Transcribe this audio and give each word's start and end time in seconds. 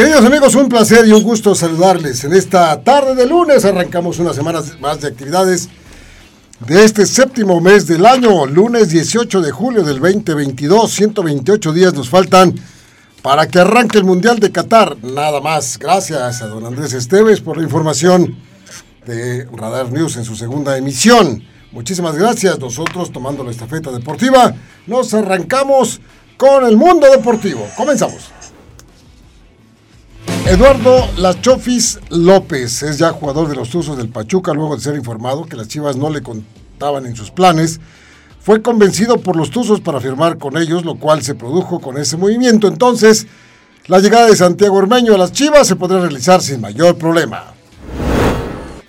Queridos 0.00 0.24
amigos, 0.24 0.54
un 0.54 0.70
placer 0.70 1.06
y 1.06 1.12
un 1.12 1.22
gusto 1.22 1.54
saludarles. 1.54 2.24
En 2.24 2.32
esta 2.32 2.82
tarde 2.82 3.14
de 3.14 3.26
lunes 3.26 3.66
arrancamos 3.66 4.18
una 4.18 4.32
semana 4.32 4.62
más 4.80 5.02
de 5.02 5.08
actividades 5.08 5.68
de 6.60 6.84
este 6.84 7.04
séptimo 7.04 7.60
mes 7.60 7.86
del 7.86 8.06
año, 8.06 8.46
lunes 8.46 8.88
18 8.88 9.42
de 9.42 9.50
julio 9.50 9.82
del 9.82 10.00
2022. 10.00 10.90
128 10.90 11.72
días 11.74 11.92
nos 11.92 12.08
faltan 12.08 12.54
para 13.20 13.46
que 13.46 13.58
arranque 13.58 13.98
el 13.98 14.04
Mundial 14.04 14.40
de 14.40 14.50
Qatar. 14.50 14.96
Nada 15.02 15.38
más. 15.42 15.78
Gracias 15.78 16.40
a 16.40 16.46
don 16.46 16.64
Andrés 16.64 16.94
Esteves 16.94 17.42
por 17.42 17.58
la 17.58 17.64
información 17.64 18.38
de 19.04 19.44
Radar 19.52 19.92
News 19.92 20.16
en 20.16 20.24
su 20.24 20.34
segunda 20.34 20.78
emisión. 20.78 21.44
Muchísimas 21.72 22.16
gracias. 22.16 22.58
Nosotros, 22.58 23.12
tomando 23.12 23.44
la 23.44 23.50
estafeta 23.50 23.92
deportiva, 23.92 24.54
nos 24.86 25.12
arrancamos 25.12 26.00
con 26.38 26.64
el 26.64 26.78
mundo 26.78 27.06
deportivo. 27.10 27.68
Comenzamos. 27.76 28.39
Eduardo 30.50 31.08
Lachofis 31.16 32.00
López 32.08 32.82
es 32.82 32.98
ya 32.98 33.10
jugador 33.10 33.48
de 33.48 33.54
los 33.54 33.70
Tuzos 33.70 33.96
del 33.96 34.08
Pachuca 34.08 34.52
luego 34.52 34.74
de 34.74 34.82
ser 34.82 34.96
informado 34.96 35.46
que 35.46 35.56
las 35.56 35.68
Chivas 35.68 35.94
no 35.94 36.10
le 36.10 36.22
contaban 36.22 37.06
en 37.06 37.14
sus 37.14 37.30
planes. 37.30 37.78
Fue 38.40 38.60
convencido 38.60 39.18
por 39.18 39.36
los 39.36 39.52
Tuzos 39.52 39.80
para 39.80 40.00
firmar 40.00 40.38
con 40.38 40.56
ellos, 40.56 40.84
lo 40.84 40.96
cual 40.96 41.22
se 41.22 41.36
produjo 41.36 41.78
con 41.78 41.98
ese 41.98 42.16
movimiento. 42.16 42.66
Entonces, 42.66 43.28
la 43.86 44.00
llegada 44.00 44.26
de 44.26 44.34
Santiago 44.34 44.74
Ormeño 44.74 45.14
a 45.14 45.18
las 45.18 45.30
Chivas 45.30 45.68
se 45.68 45.76
podrá 45.76 46.00
realizar 46.00 46.42
sin 46.42 46.60
mayor 46.60 46.98
problema. 46.98 47.54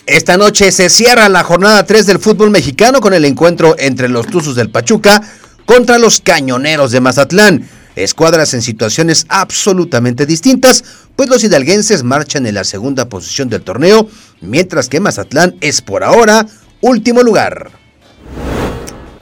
Esta 0.07 0.37
noche 0.37 0.71
se 0.71 0.89
cierra 0.89 1.29
la 1.29 1.43
jornada 1.43 1.85
3 1.85 2.07
del 2.07 2.17
fútbol 2.17 2.49
mexicano 2.49 2.99
con 3.01 3.13
el 3.13 3.23
encuentro 3.23 3.75
entre 3.77 4.09
los 4.09 4.25
Tuzos 4.25 4.55
del 4.55 4.71
Pachuca 4.71 5.21
contra 5.67 5.99
los 5.99 6.21
Cañoneros 6.21 6.89
de 6.91 7.01
Mazatlán. 7.01 7.69
Escuadras 7.95 8.53
en 8.53 8.61
situaciones 8.61 9.25
absolutamente 9.27 10.25
distintas, 10.25 10.83
pues 11.15 11.29
los 11.29 11.43
hidalguenses 11.43 12.03
marchan 12.03 12.45
en 12.45 12.55
la 12.55 12.63
segunda 12.63 13.09
posición 13.09 13.49
del 13.49 13.63
torneo, 13.63 14.07
mientras 14.39 14.87
que 14.87 15.01
Mazatlán 15.01 15.55
es 15.59 15.81
por 15.81 16.03
ahora 16.03 16.45
último 16.79 17.21
lugar. 17.21 17.69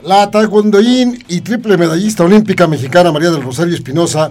La 0.02 0.30
taekwondoín 0.30 1.24
y 1.28 1.40
triple 1.40 1.76
medallista 1.76 2.24
olímpica 2.24 2.66
mexicana 2.66 3.12
María 3.12 3.30
del 3.30 3.42
Rosario 3.42 3.74
Espinosa 3.74 4.30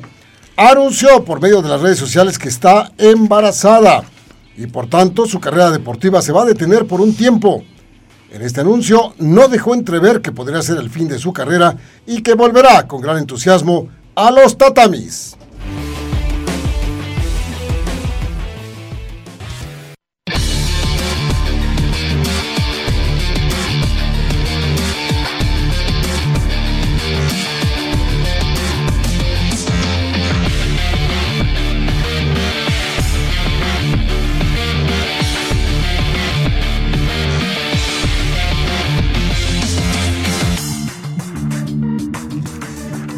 anunció 0.56 1.24
por 1.24 1.42
medio 1.42 1.62
de 1.62 1.70
las 1.70 1.82
redes 1.82 2.00
sociales 2.00 2.40
que 2.40 2.50
está 2.50 2.92
embarazada 2.98 4.04
y 4.58 4.68
por 4.68 4.90
tanto 4.90 5.28
su 5.28 5.40
carrera 5.40 5.70
deportiva 5.70 6.22
se 6.22 6.32
va 6.32 6.42
a 6.42 6.46
detener 6.46 6.88
por 6.88 7.02
un 7.02 7.14
tiempo. 7.14 7.64
En 8.32 8.42
este 8.42 8.62
anuncio 8.62 9.14
no 9.20 9.48
dejó 9.48 9.74
entrever 9.74 10.22
que 10.22 10.32
podría 10.32 10.62
ser 10.62 10.78
el 10.78 10.90
fin 10.90 11.08
de 11.08 11.20
su 11.20 11.34
carrera 11.34 11.78
y 12.06 12.22
que 12.22 12.34
volverá 12.34 12.88
con 12.88 13.02
gran 13.02 13.18
entusiasmo 13.18 13.90
a 14.20 14.32
los 14.32 14.58
tatamis. 14.58 15.38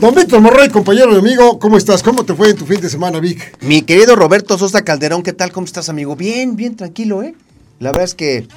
Don 0.01 0.15
Víctor 0.15 0.41
Morrey, 0.41 0.67
compañero 0.69 1.13
y 1.13 1.19
amigo, 1.19 1.59
¿cómo 1.59 1.77
estás? 1.77 2.01
¿Cómo 2.01 2.25
te 2.25 2.33
fue 2.33 2.49
en 2.49 2.55
tu 2.55 2.65
fin 2.65 2.81
de 2.81 2.89
semana, 2.89 3.19
Vic? 3.19 3.55
Mi 3.61 3.83
querido 3.83 4.15
Roberto 4.15 4.57
Sosa 4.57 4.81
Calderón, 4.81 5.21
¿qué 5.21 5.31
tal? 5.31 5.51
¿Cómo 5.51 5.65
estás, 5.65 5.89
amigo? 5.89 6.15
Bien, 6.15 6.55
bien, 6.55 6.75
tranquilo, 6.75 7.21
¿eh? 7.21 7.35
La 7.77 7.91
verdad 7.91 8.05
es 8.05 8.15
que 8.15 8.47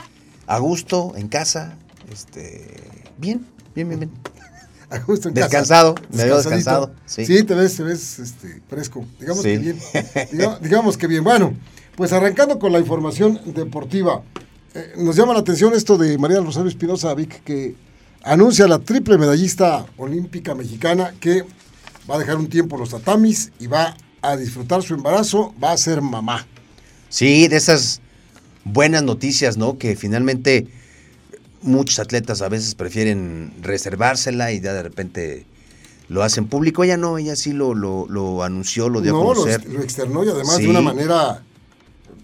a 0.46 0.58
gusto, 0.58 1.12
en 1.16 1.28
casa, 1.28 1.76
este, 2.10 2.64
bien, 3.18 3.44
bien, 3.74 3.90
bien, 3.90 4.00
bien. 4.00 4.10
A 4.88 5.00
gusto 5.00 5.28
en 5.28 5.34
Descansado, 5.34 5.96
casa. 5.96 6.08
me 6.12 6.24
veo 6.24 6.36
descansado. 6.38 6.94
Sí. 7.04 7.26
sí, 7.26 7.42
te 7.42 7.52
ves, 7.52 7.76
te 7.76 7.82
ves 7.82 8.20
este, 8.20 8.62
fresco. 8.66 9.04
Digamos 9.20 9.42
que 9.42 9.58
bien. 9.58 9.78
Digamos, 10.32 10.62
digamos, 10.62 10.96
que 10.96 11.06
bien. 11.08 11.24
Bueno, 11.24 11.52
pues 11.94 12.14
arrancando 12.14 12.58
con 12.58 12.72
la 12.72 12.78
información 12.78 13.38
deportiva. 13.44 14.22
Eh, 14.72 14.94
nos 14.96 15.14
llama 15.14 15.34
la 15.34 15.40
atención 15.40 15.74
esto 15.74 15.98
de 15.98 16.16
María 16.16 16.40
Rosario 16.40 16.70
Espinosa, 16.70 17.12
Vic, 17.12 17.44
que 17.44 17.74
anuncia 18.24 18.66
la 18.66 18.78
triple 18.78 19.18
medallista 19.18 19.86
olímpica 19.96 20.54
mexicana 20.54 21.14
que 21.20 21.44
va 22.10 22.16
a 22.16 22.18
dejar 22.18 22.36
un 22.36 22.48
tiempo 22.48 22.76
los 22.76 22.90
tatamis 22.90 23.52
y 23.60 23.66
va 23.66 23.96
a 24.22 24.36
disfrutar 24.36 24.82
su 24.82 24.94
embarazo, 24.94 25.54
va 25.62 25.72
a 25.72 25.76
ser 25.76 26.00
mamá. 26.00 26.46
Sí, 27.10 27.46
de 27.48 27.56
esas 27.56 28.00
buenas 28.64 29.02
noticias, 29.02 29.56
¿no? 29.56 29.78
Que 29.78 29.94
finalmente 29.96 30.66
muchos 31.62 31.98
atletas 31.98 32.42
a 32.42 32.48
veces 32.48 32.74
prefieren 32.74 33.52
reservársela 33.62 34.52
y 34.52 34.60
ya 34.60 34.72
de 34.72 34.82
repente 34.82 35.46
lo 36.08 36.22
hacen 36.22 36.46
público. 36.46 36.84
Ella 36.84 36.96
no, 36.96 37.18
ella 37.18 37.36
sí 37.36 37.52
lo, 37.52 37.74
lo, 37.74 38.06
lo 38.08 38.42
anunció, 38.42 38.88
lo 38.88 39.00
dio 39.00 39.12
no, 39.12 39.20
a 39.22 39.34
conocer. 39.34 39.64
Lo, 39.66 39.74
lo 39.74 39.82
externó 39.82 40.24
y 40.24 40.28
además 40.30 40.56
Sí. 40.56 40.62
de 40.64 40.70
una 40.70 40.80
manera 40.80 41.42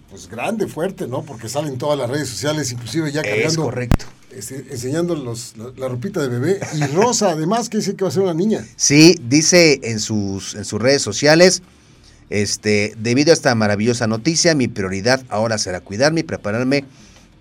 pues 0.09 0.27
grande, 0.27 0.67
fuerte, 0.67 1.07
¿no? 1.07 1.21
Porque 1.21 1.47
salen 1.47 1.77
todas 1.77 1.97
las 1.97 2.09
redes 2.09 2.27
sociales, 2.27 2.71
inclusive 2.71 3.11
ya 3.11 3.21
Es 3.21 3.29
cargando, 3.29 3.63
correcto. 3.63 4.05
Enseñando 4.33 5.15
los, 5.15 5.57
la, 5.57 5.71
la 5.77 5.87
ropita 5.87 6.21
de 6.21 6.27
bebé. 6.29 6.59
Y 6.75 6.85
Rosa, 6.87 7.31
además, 7.31 7.69
que 7.69 7.77
dice 7.77 7.95
que 7.95 8.03
va 8.03 8.09
a 8.09 8.13
ser 8.13 8.23
una 8.23 8.33
niña. 8.33 8.65
Sí, 8.75 9.17
dice 9.27 9.79
en 9.83 9.99
sus, 9.99 10.55
en 10.55 10.65
sus 10.65 10.81
redes 10.81 11.01
sociales, 11.01 11.61
este, 12.29 12.93
debido 12.97 13.31
a 13.31 13.33
esta 13.33 13.53
maravillosa 13.55 14.07
noticia, 14.07 14.55
mi 14.55 14.67
prioridad 14.67 15.23
ahora 15.29 15.57
será 15.57 15.81
cuidarme 15.81 16.21
y 16.21 16.23
prepararme 16.23 16.85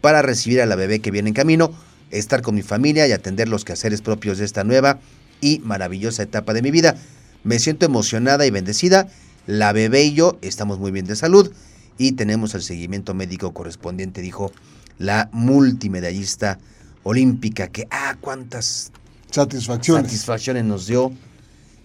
para 0.01 0.23
recibir 0.23 0.61
a 0.61 0.67
la 0.67 0.77
bebé 0.77 1.01
que 1.01 1.11
viene 1.11 1.29
en 1.29 1.35
camino, 1.35 1.73
estar 2.11 2.43
con 2.43 2.55
mi 2.55 2.63
familia 2.63 3.07
y 3.07 3.13
atender 3.13 3.49
los 3.49 3.65
quehaceres 3.65 4.03
propios 4.03 4.39
de 4.39 4.45
esta 4.45 4.65
nueva 4.65 4.99
y 5.41 5.61
maravillosa 5.61 6.23
etapa 6.23 6.55
de 6.55 6.63
mi 6.63 6.71
vida. 6.71 6.97
Me 7.45 7.59
siento 7.59 7.87
emocionada 7.87 8.47
y 8.47 8.51
bendecida. 8.51 9.09
La 9.47 9.73
bebé 9.73 10.05
y 10.05 10.15
yo 10.15 10.39
estamos 10.43 10.79
muy 10.79 10.91
bien 10.91 11.07
de 11.07 11.17
salud 11.17 11.53
y 11.97 12.13
tenemos 12.13 12.55
el 12.55 12.63
seguimiento 12.63 13.15
médico 13.15 13.53
correspondiente, 13.53 14.23
dijo 14.23 14.53
la 14.99 15.31
multimedallista 15.33 16.59
olímpica, 17.03 17.69
que, 17.69 17.87
ah, 17.91 18.17
cuántas 18.21 18.93
Satisfacciones. 19.31 20.07
satisfacciones 20.07 20.65
nos 20.65 20.87
dio 20.87 21.13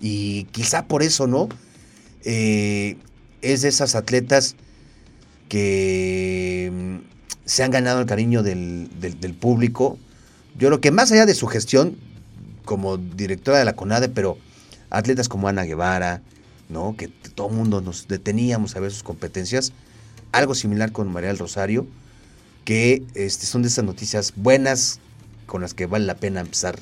y 0.02 0.46
quizá 0.46 0.86
por 0.88 1.04
eso, 1.04 1.28
¿no? 1.28 1.48
Eh, 2.24 2.98
es 3.42 3.62
de 3.62 3.70
esas 3.70 3.96
atletas 3.96 4.56
que 5.50 6.72
mm, 6.74 6.98
se 7.46 7.64
han 7.64 7.72
ganado 7.72 8.00
el 8.02 8.06
cariño 8.08 8.44
del, 8.44 8.90
del- 9.00 9.20
del 9.20 9.34
público. 9.34 9.98
Yo 10.58 10.68
creo 10.70 10.82
que 10.82 10.92
más 10.92 11.12
allá 11.12 11.26
de 11.26 11.36
su 11.36 11.48
gestión 11.48 11.98
como 12.66 12.98
directora 12.98 13.60
de 13.60 13.66
la 13.66 13.76
CONADE, 13.76 14.10
pero 14.10 14.38
atletas 14.90 15.30
como 15.30 15.48
Ana 15.48 15.64
Guevara, 15.64 16.22
¿no? 16.70 16.96
Que 16.98 17.08
todo 17.08 17.50
el 17.50 17.56
mundo 17.56 17.82
nos 17.82 18.08
deteníamos 18.08 18.76
a 18.76 18.80
ver 18.80 18.92
sus 18.92 19.04
competencias. 19.04 19.72
Algo 20.32 20.56
similar 20.56 20.92
con 20.92 21.12
María 21.12 21.30
del 21.30 21.38
Rosario, 21.38 21.86
que 22.64 23.04
este, 23.14 23.46
son 23.46 23.62
de 23.62 23.68
esas 23.68 23.86
noticias 23.86 24.34
buenas 24.36 25.00
con 25.46 25.62
las 25.62 25.74
que 25.74 25.86
vale 25.86 26.06
la 26.06 26.16
pena 26.16 26.42
empezar 26.42 26.80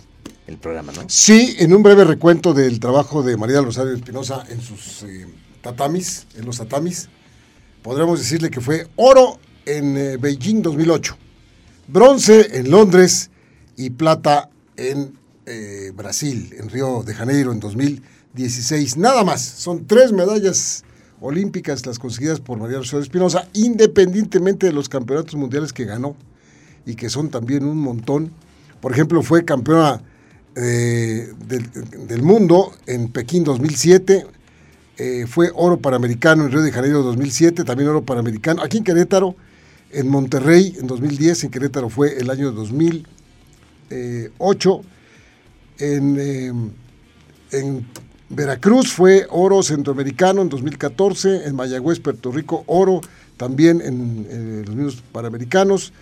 el 0.47 0.57
programa, 0.57 0.91
¿no? 0.93 1.03
Sí, 1.07 1.55
en 1.59 1.73
un 1.73 1.83
breve 1.83 2.03
recuento 2.03 2.53
del 2.53 2.79
trabajo 2.79 3.23
de 3.23 3.37
María 3.37 3.61
Rosario 3.61 3.93
Espinosa 3.93 4.43
en 4.49 4.61
sus 4.61 5.03
eh, 5.03 5.27
tatamis, 5.61 6.27
en 6.35 6.45
los 6.45 6.57
tatamis, 6.57 7.09
podremos 7.81 8.19
decirle 8.19 8.49
que 8.49 8.61
fue 8.61 8.87
oro 8.95 9.39
en 9.65 9.97
eh, 9.97 10.17
Beijing 10.17 10.61
2008, 10.61 11.17
bronce 11.87 12.57
en 12.57 12.69
Londres 12.69 13.29
y 13.77 13.89
plata 13.91 14.49
en 14.75 15.17
eh, 15.45 15.91
Brasil, 15.95 16.53
en 16.57 16.69
Río 16.69 17.03
de 17.03 17.13
Janeiro 17.13 17.51
en 17.51 17.59
2016. 17.59 18.97
Nada 18.97 19.23
más, 19.23 19.41
son 19.41 19.85
tres 19.85 20.11
medallas 20.11 20.83
olímpicas 21.19 21.85
las 21.85 21.99
conseguidas 21.99 22.39
por 22.41 22.59
María 22.59 22.77
Rosario 22.77 23.03
Espinosa, 23.03 23.47
independientemente 23.53 24.67
de 24.67 24.73
los 24.73 24.89
campeonatos 24.89 25.35
mundiales 25.35 25.71
que 25.71 25.85
ganó 25.85 26.15
y 26.85 26.95
que 26.95 27.09
son 27.09 27.29
también 27.29 27.65
un 27.65 27.77
montón. 27.77 28.31
Por 28.83 28.91
ejemplo, 28.91 29.23
fue 29.23 29.45
campeona 29.45 30.01
eh, 30.57 31.31
del, 31.47 32.21
mundo 32.21 32.73
en 32.85 33.13
Pekín 33.13 33.45
2007, 33.45 34.27
eh, 34.97 35.25
fue 35.25 35.49
oro 35.55 35.77
panamericano 35.77 36.43
en 36.43 36.51
Río 36.51 36.63
de 36.63 36.73
Janeiro 36.73 37.01
2007, 37.01 37.63
también 37.63 37.87
oro 37.87 38.03
panamericano 38.03 38.61
aquí 38.61 38.79
en 38.79 38.83
Querétaro, 38.83 39.37
en 39.89 40.09
Monterrey 40.09 40.75
en 40.77 40.87
2010, 40.87 41.45
en 41.45 41.51
Querétaro 41.51 41.87
fue 41.87 42.17
el 42.17 42.29
año 42.29 42.51
2008, 42.51 44.81
en, 45.79 46.17
eh, 46.19 46.51
en 47.53 47.87
Veracruz 48.27 48.91
fue 48.91 49.27
oro 49.29 49.63
centroamericano 49.63 50.41
en 50.41 50.49
2014, 50.49 51.45
en 51.45 51.55
Mayagüez, 51.55 52.01
Puerto 52.01 52.33
Rico, 52.33 52.65
oro 52.67 52.99
también 53.37 53.79
en, 53.79 54.27
en 54.29 54.65
los 54.65 54.75
mismos 54.75 55.01
panamericanos. 55.13 55.93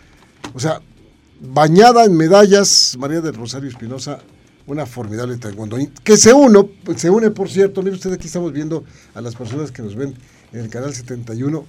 O 0.55 0.59
sea, 0.59 0.81
bañada 1.41 2.05
en 2.05 2.15
medallas, 2.15 2.95
María 2.99 3.19
del 3.21 3.33
Rosario 3.33 3.69
Espinosa, 3.69 4.19
una 4.67 4.85
formidable 4.85 5.37
taekwondo, 5.37 5.77
que 6.03 6.15
se, 6.15 6.33
uno, 6.33 6.69
se 6.95 7.09
une, 7.09 7.31
por 7.31 7.49
cierto, 7.49 7.81
mire 7.81 7.95
usted, 7.95 8.13
aquí 8.13 8.27
estamos 8.27 8.53
viendo 8.53 8.83
a 9.15 9.21
las 9.21 9.35
personas 9.35 9.71
que 9.71 9.81
nos 9.81 9.95
ven 9.95 10.13
en 10.53 10.59
el 10.59 10.69
canal 10.69 10.93
71, 10.93 11.65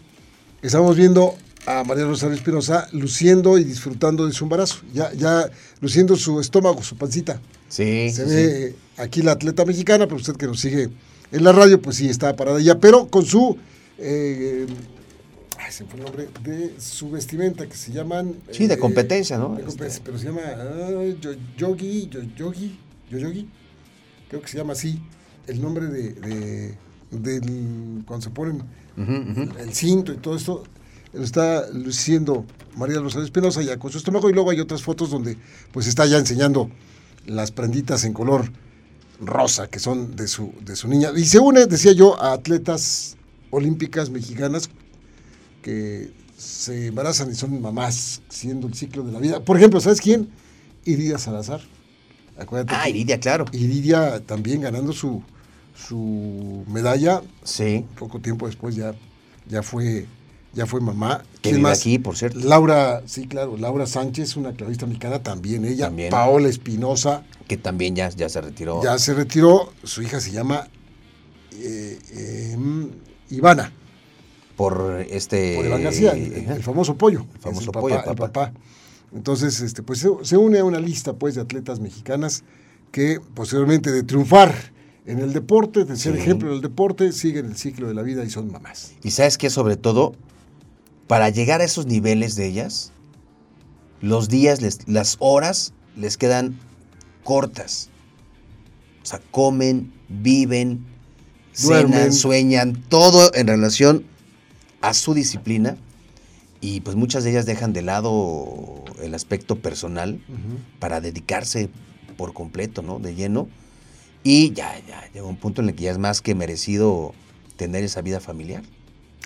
estamos 0.61 0.97
viendo 0.97 1.35
a 1.67 1.85
María 1.85 2.05
Rosario 2.05 2.37
Espinosa 2.37 2.89
luciendo 2.93 3.57
y 3.57 3.65
disfrutando 3.65 4.27
de 4.27 4.33
su 4.33 4.45
embarazo, 4.45 4.81
ya, 4.93 5.13
ya 5.15 5.49
luciendo 5.81 6.17
su 6.17 6.41
estómago, 6.41 6.83
su 6.83 6.97
pancita. 6.97 7.41
Sí. 7.69 8.11
Se 8.11 8.27
sí, 8.27 8.35
ve 8.35 8.75
aquí 8.99 9.23
la 9.23 9.33
atleta 9.33 9.65
mexicana, 9.65 10.07
pero 10.07 10.17
usted 10.17 10.37
que 10.37 10.47
nos 10.47 10.61
sigue 10.61 10.91
en 11.31 11.45
la 11.45 11.53
radio, 11.53 11.81
pues 11.81 11.97
sí, 11.97 12.09
está 12.09 12.37
parada 12.37 12.61
ya, 12.61 12.79
pero 12.79 13.07
con 13.09 13.25
su... 13.25 13.57
eh, 13.99 14.67
se 15.73 15.85
fue 15.85 15.99
el 15.99 16.05
nombre 16.05 16.29
de 16.45 16.75
su 16.81 17.11
vestimenta 17.11 17.67
que 17.69 17.77
se 17.77 17.93
llaman... 17.93 18.35
Sí, 18.51 18.67
de 18.67 18.75
eh, 18.75 18.79
competencia, 18.79 19.39
¿no? 19.39 19.55
de 19.57 19.63
competencia, 19.65 19.87
Este- 19.87 20.01
pero 20.05 20.19
se 20.19 20.27
llama 20.27 20.41
ah, 20.47 20.91
yo- 21.21 21.33
Yogi, 21.57 22.09
yo- 22.09 22.23
Yogi, 22.37 22.79
yo 23.11 23.19
Yogi, 23.19 23.49
creo 24.29 24.41
que 24.43 24.49
se 24.49 24.59
llama 24.59 24.73
así, 24.75 25.01
el 25.47 25.61
nombre 25.61 25.87
de, 25.87 26.13
de- 26.13 26.79
del 27.11 28.03
cuando 28.07 28.23
se 28.25 28.31
ponen 28.31 28.63
el 29.59 29.75
cinto 29.75 30.13
y 30.13 30.17
todo 30.17 30.37
esto, 30.37 30.65
lo 31.13 31.23
está 31.25 31.69
luciendo 31.71 32.45
María 32.77 32.99
Rosario 33.01 33.25
Espinosa 33.25 33.61
ya 33.63 33.79
con 33.79 33.91
su 33.93 33.99
estómago 33.99 34.31
y 34.31 34.33
luego 34.33 34.51
hay 34.51 34.61
otras 34.61 34.83
fotos 34.83 35.11
donde 35.11 35.37
pues 35.73 35.87
está 35.87 36.07
ya 36.07 36.17
enseñando 36.19 36.71
las 37.27 37.51
prenditas 37.51 38.05
en 38.05 38.13
color 38.15 38.51
rosa 39.21 39.69
que 39.69 39.79
son 39.79 40.17
de 40.17 40.27
su, 40.27 40.53
de 40.65 40.75
su 40.75 40.89
niña. 40.89 41.11
Y 41.15 41.25
se 41.27 41.39
une, 41.39 41.67
decía 41.67 41.93
yo, 41.93 42.21
a 42.23 42.33
atletas 42.33 43.17
olímpicas 43.51 44.09
mexicanas 44.11 44.71
que 45.63 46.13
se 46.37 46.89
embarazan 46.89 47.31
y 47.31 47.35
son 47.35 47.61
mamás, 47.63 48.21
siendo 48.29 48.67
el 48.67 48.75
ciclo 48.75 49.05
de 49.05 49.13
la 49.13 49.19
vida. 49.21 49.41
Por 49.45 49.57
ejemplo, 49.57 49.81
¿sabes 49.81 50.01
quién? 50.01 50.29
Iridia 50.85 51.19
Salazar. 51.19 51.61
Acuérdate. 52.37 52.75
Ah, 52.77 52.89
Iridia, 52.89 53.21
claro. 53.21 53.45
Iridia 53.53 54.21
también 54.25 54.61
ganando 54.61 54.93
su, 54.93 55.23
su 55.75 56.65
medalla 56.69 57.23
Sí. 57.45 57.85
poco 57.99 58.21
tiempo 58.21 58.47
después 58.47 58.75
ya, 58.75 58.95
ya 59.49 59.63
fue 59.63 60.07
ya 60.55 60.67
fue 60.67 60.81
mamá. 60.83 61.23
¿Quién 61.41 61.57
vive 61.57 61.69
más? 61.71 61.81
aquí, 61.81 61.99
por 61.99 62.15
cierto. 62.17 62.39
Laura, 62.41 63.03
sí, 63.07 63.27
claro, 63.27 63.57
Laura 63.57 63.87
Sánchez, 63.87 64.37
una 64.37 64.53
clavista 64.53 64.85
mexicana, 64.85 65.23
también 65.23 65.65
ella. 65.65 65.87
También. 65.87 66.11
Paola 66.11 66.49
Espinosa, 66.49 67.23
Que 67.49 67.57
también 67.57 67.97
ya, 67.97 68.11
ya 68.11 68.29
se 68.29 68.41
retiró. 68.43 68.83
ya 68.83 68.99
se 68.99 69.15
retiró. 69.15 69.73
Su 69.83 70.03
hija 70.03 70.21
se 70.21 70.31
llama 70.31 70.69
eh, 71.53 71.99
eh, 72.11 72.57
Ivana, 73.31 73.73
Por 74.57 75.05
este. 75.11 75.57
por 75.57 75.67
Iván 75.67 75.83
García, 75.83 76.13
el, 76.13 76.33
el 76.51 76.63
famoso 76.63 76.97
pollo. 76.97 77.27
El 77.35 77.41
famoso 77.41 77.71
el 77.71 77.73
pollo, 77.81 77.97
papá, 77.97 78.15
papá. 78.15 78.33
papá. 78.33 78.53
Entonces, 79.15 79.61
este, 79.61 79.83
pues 79.83 79.99
se, 79.99 80.09
se 80.23 80.37
une 80.37 80.59
a 80.59 80.65
una 80.65 80.79
lista 80.81 81.15
pues, 81.15 81.35
de 81.35 81.41
atletas 81.43 81.81
mexicanas 81.81 82.45
que 82.91 83.21
posteriormente 83.35 83.91
de 83.91 84.03
triunfar 84.03 84.55
en 85.07 85.19
el 85.19 85.33
deporte, 85.33 85.85
de 85.85 85.97
ser 85.97 86.15
Sí. 86.15 86.21
ejemplo 86.21 86.51
del 86.51 86.61
deporte, 86.61 87.13
siguen 87.13 87.47
el 87.47 87.57
ciclo 87.57 87.89
de 87.89 87.95
la 87.95 88.03
vida 88.03 88.25
y 88.25 88.31
son 88.31 88.51
mamás. 88.53 88.93
Y 89.03 89.11
sabes 89.11 89.37
que 89.39 89.51
sobre 89.51 89.77
todo, 89.77 90.15
para 91.09 91.29
llegar 91.31 91.61
a 91.61 91.65
esos 91.65 91.87
niveles 91.87 92.37
de 92.37 92.47
ellas, 92.47 92.93
los 94.01 94.29
días, 94.29 94.61
les- 94.63 94.87
las 94.89 95.17
horas 95.19 95.73
les 95.97 96.17
quedan 96.17 96.59
cortas. 97.25 97.89
O 99.03 99.07
sea, 99.07 99.21
comen, 99.31 99.93
viven, 100.09 100.87
Duermen. 101.63 101.93
cenan, 101.95 102.13
sueñan, 102.13 102.83
todo 102.89 103.31
en 103.35 103.47
relación 103.49 104.05
a 104.83 104.93
su 104.95 105.15
disciplina. 105.15 105.77
Y 106.61 106.81
pues 106.83 106.95
muchas 106.97 107.25
de 107.25 107.31
ellas 107.31 107.45
dejan 107.47 107.73
de 107.73 107.83
lado 107.83 108.85
el 109.03 109.15
aspecto 109.15 109.57
personal 109.57 110.21
para 110.79 111.01
dedicarse 111.01 111.71
por 112.17 112.35
completo, 112.35 112.83
¿no? 112.83 112.99
De 113.01 113.15
lleno. 113.17 113.49
Y 114.23 114.53
ya, 114.53 114.79
ya, 114.87 115.03
llega 115.13 115.27
un 115.27 115.37
punto 115.37 115.61
en 115.63 115.71
el 115.71 115.75
que 115.75 115.85
ya 115.85 115.91
es 115.91 115.99
más 115.99 116.21
que 116.21 116.37
merecido 116.37 117.15
tener 117.57 117.83
esa 117.83 118.01
vida 118.03 118.21
familiar. 118.21 118.63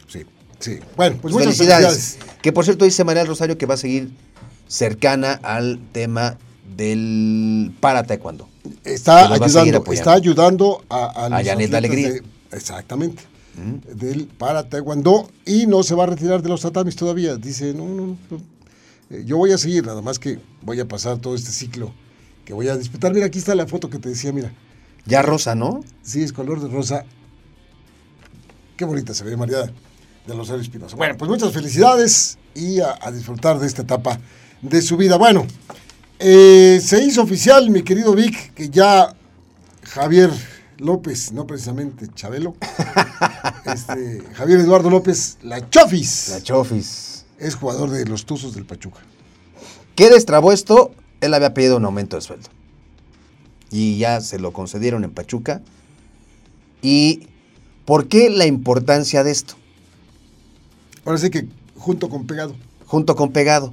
Sí, 0.08 0.20
sí. 0.60 0.78
Bueno, 0.96 1.18
pues 1.20 1.34
muchas 1.34 1.48
felicidades. 1.56 1.88
felicidades. 1.88 2.38
Que 2.40 2.52
por 2.52 2.64
cierto 2.64 2.86
dice 2.86 3.04
María 3.04 3.20
del 3.20 3.28
Rosario 3.28 3.58
que 3.58 3.66
va 3.66 3.74
a 3.74 3.78
seguir 3.78 4.08
cercana 4.66 5.32
al 5.42 5.78
tema 5.92 6.38
del 6.74 7.72
para 7.80 8.04
taekwondo. 8.04 8.48
Está 8.84 9.26
a 9.26 9.34
ayudando, 9.34 9.78
apoyando. 9.78 9.92
está 9.92 10.12
ayudando 10.14 10.84
a, 10.88 11.26
a 11.26 11.28
los 11.28 11.42
Janet 11.46 11.74
Alegría. 11.74 12.12
de- 12.14 12.22
exactamente. 12.52 13.22
¿Mm? 13.56 13.96
Del 13.98 14.26
para 14.26 14.68
taekwondo 14.68 15.30
y 15.44 15.66
no 15.66 15.82
se 15.82 15.94
va 15.94 16.04
a 16.04 16.06
retirar 16.08 16.42
de 16.42 16.48
los 16.48 16.60
tatamis 16.60 16.94
todavía. 16.96 17.36
Dice, 17.36 17.72
no, 17.74 17.88
no, 17.88 18.06
no. 18.30 18.40
Eh, 19.10 19.24
Yo 19.24 19.38
voy 19.38 19.52
a 19.52 19.58
seguir, 19.58 19.86
nada 19.86 20.02
más 20.02 20.18
que 20.18 20.38
voy 20.62 20.78
a 20.80 20.86
pasar 20.86 21.18
todo 21.18 21.34
este 21.34 21.50
ciclo 21.50 21.92
que 22.44 22.52
voy 22.52 22.68
a 22.68 22.76
disputar. 22.76 23.12
Mira, 23.14 23.26
aquí 23.26 23.38
está 23.38 23.54
la 23.54 23.66
foto 23.66 23.88
que 23.90 23.98
te 23.98 24.08
decía, 24.10 24.32
mira. 24.32 24.52
Ya 25.06 25.22
Rosa, 25.22 25.54
¿no? 25.54 25.84
Sí, 26.02 26.22
es 26.22 26.32
color 26.32 26.60
de 26.60 26.68
rosa. 26.68 27.04
Qué 28.76 28.84
bonita 28.84 29.14
se 29.14 29.24
ve 29.24 29.36
María 29.36 29.72
de 30.26 30.34
Rosario 30.34 30.60
Espinosa. 30.60 30.96
Bueno, 30.96 31.16
pues 31.16 31.30
muchas 31.30 31.52
felicidades 31.52 32.38
y 32.54 32.80
a, 32.80 32.98
a 33.00 33.12
disfrutar 33.12 33.58
de 33.58 33.66
esta 33.66 33.82
etapa 33.82 34.18
de 34.62 34.82
su 34.82 34.96
vida. 34.96 35.16
Bueno, 35.16 35.46
eh, 36.18 36.80
se 36.82 37.02
hizo 37.04 37.22
oficial, 37.22 37.70
mi 37.70 37.82
querido 37.82 38.14
Vic, 38.14 38.52
que 38.54 38.68
ya 38.68 39.14
Javier 39.84 40.30
López, 40.78 41.32
no 41.32 41.46
precisamente 41.46 42.06
Chabelo, 42.14 42.54
este, 43.72 44.22
Javier 44.34 44.60
Eduardo 44.60 44.90
López, 44.90 45.38
la 45.42 45.68
Chofis, 45.70 46.28
La 46.30 46.42
Chofis. 46.42 47.24
es 47.38 47.54
jugador 47.54 47.90
de 47.90 48.04
los 48.06 48.26
Tuzos 48.26 48.54
del 48.54 48.66
Pachuca. 48.66 49.00
¿Qué 49.94 50.10
destrabó 50.10 50.52
esto? 50.52 50.92
Él 51.20 51.32
había 51.34 51.54
pedido 51.54 51.78
un 51.78 51.84
aumento 51.86 52.16
de 52.16 52.22
sueldo. 52.22 52.48
Y 53.70 53.98
ya 53.98 54.20
se 54.20 54.38
lo 54.38 54.52
concedieron 54.52 55.04
en 55.04 55.10
Pachuca. 55.10 55.62
¿Y 56.82 57.28
por 57.86 58.06
qué 58.08 58.28
la 58.30 58.46
importancia 58.46 59.24
de 59.24 59.30
esto? 59.30 59.54
Ahora 61.04 61.18
sí 61.18 61.30
que 61.30 61.48
junto 61.76 62.08
con 62.08 62.26
Pegado. 62.26 62.54
junto 62.86 63.16
con 63.16 63.32
Pegado. 63.32 63.72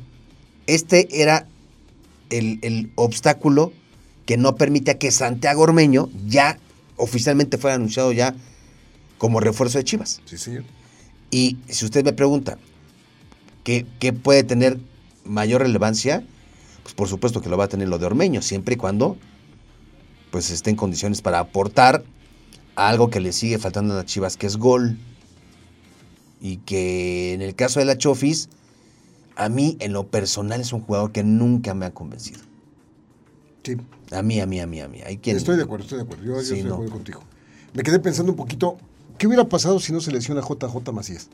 Este 0.66 1.22
era 1.22 1.48
el, 2.30 2.60
el 2.62 2.92
obstáculo 2.96 3.74
que 4.26 4.38
no 4.38 4.56
permitía 4.56 4.98
que 4.98 5.12
Santiago 5.12 5.64
Ormeño 5.64 6.10
ya 6.26 6.58
oficialmente 6.98 7.58
fuera 7.58 7.76
anunciado 7.76 8.12
ya 8.12 8.36
como 9.18 9.40
refuerzo 9.40 9.78
de 9.78 9.84
Chivas. 9.84 10.22
Sí, 10.26 10.38
señor. 10.38 10.64
Y 11.32 11.58
si 11.68 11.86
usted 11.86 12.04
me 12.04 12.14
pregunta 12.14 12.58
qué, 13.64 13.86
qué 14.00 14.14
puede 14.14 14.44
tener 14.44 14.80
mayor 15.26 15.62
relevancia, 15.62 16.24
pues 16.84 16.94
por 16.94 17.08
supuesto 17.08 17.42
que 17.42 17.50
lo 17.50 17.58
va 17.58 17.66
a 17.66 17.70
tener 17.70 17.88
lo 17.88 17.98
de 17.98 18.06
Ormeño, 18.06 18.42
siempre 18.42 18.76
y 18.76 18.78
cuando 18.78 19.18
pues 20.32 20.50
esté 20.50 20.72
en 20.72 20.76
condiciones 20.76 21.22
para 21.22 21.40
aportar 21.40 22.04
algo 22.76 23.10
que 23.10 23.20
le 23.20 23.32
sigue 23.34 23.60
faltando 23.60 23.94
a 23.94 23.98
las 23.98 24.06
Chivas, 24.06 24.36
que 24.36 24.48
es 24.48 24.58
gol. 24.58 24.98
Y 26.42 26.58
que 26.58 27.34
en 27.34 27.42
el 27.42 27.56
caso 27.56 27.80
de 27.80 27.86
la 27.86 27.98
Chofis, 27.98 28.50
a 29.36 29.48
mí 29.48 29.78
en 29.80 29.94
lo 29.94 30.08
personal 30.08 30.60
es 30.60 30.74
un 30.74 30.82
jugador 30.82 31.12
que 31.12 31.24
nunca 31.24 31.74
me 31.74 31.86
ha 31.86 31.94
convencido. 31.94 32.42
Sí. 33.64 33.78
A 34.12 34.22
mí, 34.22 34.40
a 34.40 34.46
mí, 34.46 34.60
a 34.60 34.68
mí, 34.68 34.80
a 34.82 34.88
mí. 34.88 35.00
Hay 35.06 35.18
quien... 35.18 35.38
Estoy 35.38 35.56
de 35.58 35.64
acuerdo, 35.64 35.84
estoy 35.84 35.98
de 36.00 36.04
acuerdo. 36.04 36.24
Yo, 36.24 36.34
yo 36.36 36.40
Sí, 36.42 36.44
estoy 36.44 36.58
de 36.64 36.68
no. 36.70 36.74
acuerdo 36.76 36.94
contigo. 36.94 37.22
Me 37.74 37.82
quedé 37.84 38.00
pensando 38.00 38.32
un 38.32 38.36
poquito, 38.38 38.78
¿qué 39.18 39.26
hubiera 39.28 39.46
pasado 39.46 39.80
si 39.80 39.92
no 39.94 40.02
se 40.02 40.12
lesiona 40.12 40.42
JJ 40.42 40.92
Macías? 40.92 41.30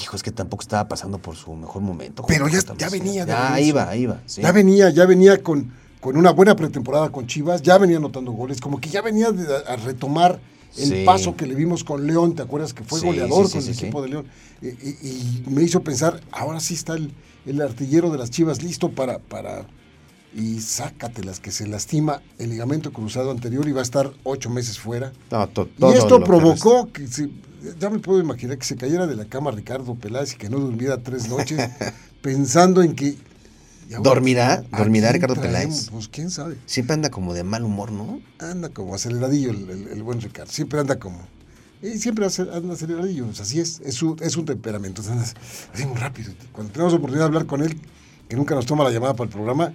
Hijo, 0.00 0.16
es 0.16 0.22
que 0.22 0.30
tampoco 0.30 0.62
estaba 0.62 0.88
pasando 0.88 1.18
por 1.18 1.36
su 1.36 1.52
mejor 1.54 1.82
momento. 1.82 2.24
Pero 2.26 2.48
ya- 2.48 2.60
ya 2.78 2.88
venía 2.88 3.26
de 3.26 3.32
Ya 3.32 3.60
iba, 3.60 3.88
ahí 3.90 4.02
iba. 4.02 4.20
sí. 4.26 4.40
Ya 4.40 4.52
venía, 4.52 4.88
ya 4.90 5.04
venía 5.04 5.42
con, 5.42 5.72
con 6.00 6.16
una 6.16 6.30
buena 6.30 6.54
pretemporada 6.56 7.10
con 7.10 7.26
Chivas, 7.26 7.60
ya 7.62 7.76
venía 7.76 7.96
anotando 7.96 8.30
goles, 8.32 8.60
como 8.60 8.80
que 8.80 8.88
ya 8.88 9.02
venía 9.02 9.32
de- 9.32 9.52
a, 9.66 9.76
retomar 9.76 10.40
el 10.76 10.84
Sí. 10.86 11.02
paso 11.04 11.36
que 11.36 11.44
le 11.46 11.54
vimos 11.56 11.82
con 11.82 12.06
León, 12.06 12.34
¿te 12.36 12.42
acuerdas 12.42 12.72
que 12.72 12.84
fue 12.84 13.00
Sí, 13.00 13.06
goleador 13.06 13.46
sí, 13.48 13.52
con 13.58 13.62
el 13.64 13.68
equipo 13.70 14.00
de 14.02 14.08
León? 14.08 14.26
Y, 14.62 14.68
y- 14.68 15.42
y 15.46 15.50
me 15.50 15.62
hizo 15.64 15.82
pensar, 15.82 16.20
ahora 16.30 16.60
sí 16.60 16.74
está 16.74 16.94
el, 16.94 17.12
el 17.44 17.60
artillero 17.60 18.10
de 18.10 18.18
las 18.18 18.30
Chivas 18.30 18.62
listo 18.62 18.90
para, 18.92 19.18
para... 19.18 19.66
Y 20.32 20.60
sácatelas, 20.60 21.40
que 21.40 21.50
se 21.50 21.66
lastima 21.66 22.22
el 22.38 22.50
ligamento 22.50 22.92
cruzado 22.92 23.32
anterior 23.32 23.66
y 23.68 23.72
va 23.72 23.80
a 23.80 23.82
estar 23.82 24.12
ocho 24.22 24.48
meses 24.48 24.78
fuera. 24.78 25.12
No, 25.30 25.48
to- 25.48 25.68
Y 25.78 25.92
esto 25.92 26.22
provocó 26.22 26.92
que 26.92 27.08
se, 27.08 27.30
ya 27.80 27.90
me 27.90 27.98
puedo 27.98 28.20
imaginar 28.20 28.56
que 28.56 28.64
se 28.64 28.76
cayera 28.76 29.08
de 29.08 29.16
la 29.16 29.24
cama 29.24 29.50
Ricardo 29.50 29.94
Peláez 29.96 30.34
y 30.34 30.36
que 30.36 30.48
no 30.48 30.58
durmiera 30.60 30.98
tres 31.02 31.28
noches 31.28 31.58
pensando 32.22 32.80
en 32.82 32.94
que... 32.94 33.16
¿y 33.88 33.94
ahora 33.94 34.08
¿Dormirá? 34.08 34.62
¿Dormirá 34.76 35.10
Ricardo 35.10 35.34
traemos? 35.34 35.58
Peláez? 35.86 35.90
Pues 35.90 36.06
quién 36.08 36.30
sabe. 36.30 36.56
Siempre 36.64 36.94
anda 36.94 37.10
como 37.10 37.34
de 37.34 37.42
mal 37.42 37.64
humor, 37.64 37.90
¿no? 37.90 38.20
Anda 38.38 38.68
como 38.68 38.94
aceleradillo 38.94 39.50
el, 39.50 39.68
el- 39.68 39.88
el 39.88 40.02
buen 40.04 40.20
Ricardo. 40.20 40.52
Siempre 40.52 40.78
anda 40.78 41.00
como... 41.00 41.18
Y 41.82 41.98
siempre 41.98 42.24
anda 42.26 42.74
aceleradillo. 42.74 43.24
pues 43.26 43.40
así 43.40 43.58
es. 43.58 43.80
Es, 43.84 43.96
su, 43.96 44.14
es 44.20 44.36
un 44.36 44.44
temperamento. 44.44 45.02
anda 45.10 45.24
muy 45.88 45.96
rápido. 45.98 46.32
Cuando 46.52 46.72
tenemos 46.72 46.92
oportunidad 46.94 47.24
de 47.24 47.26
hablar 47.28 47.46
con 47.46 47.62
él, 47.62 47.80
que 48.28 48.36
nunca 48.36 48.54
nos 48.54 48.64
toma 48.66 48.84
la 48.84 48.90
llamada 48.90 49.14
para 49.14 49.24
el 49.28 49.32
programa... 49.34 49.72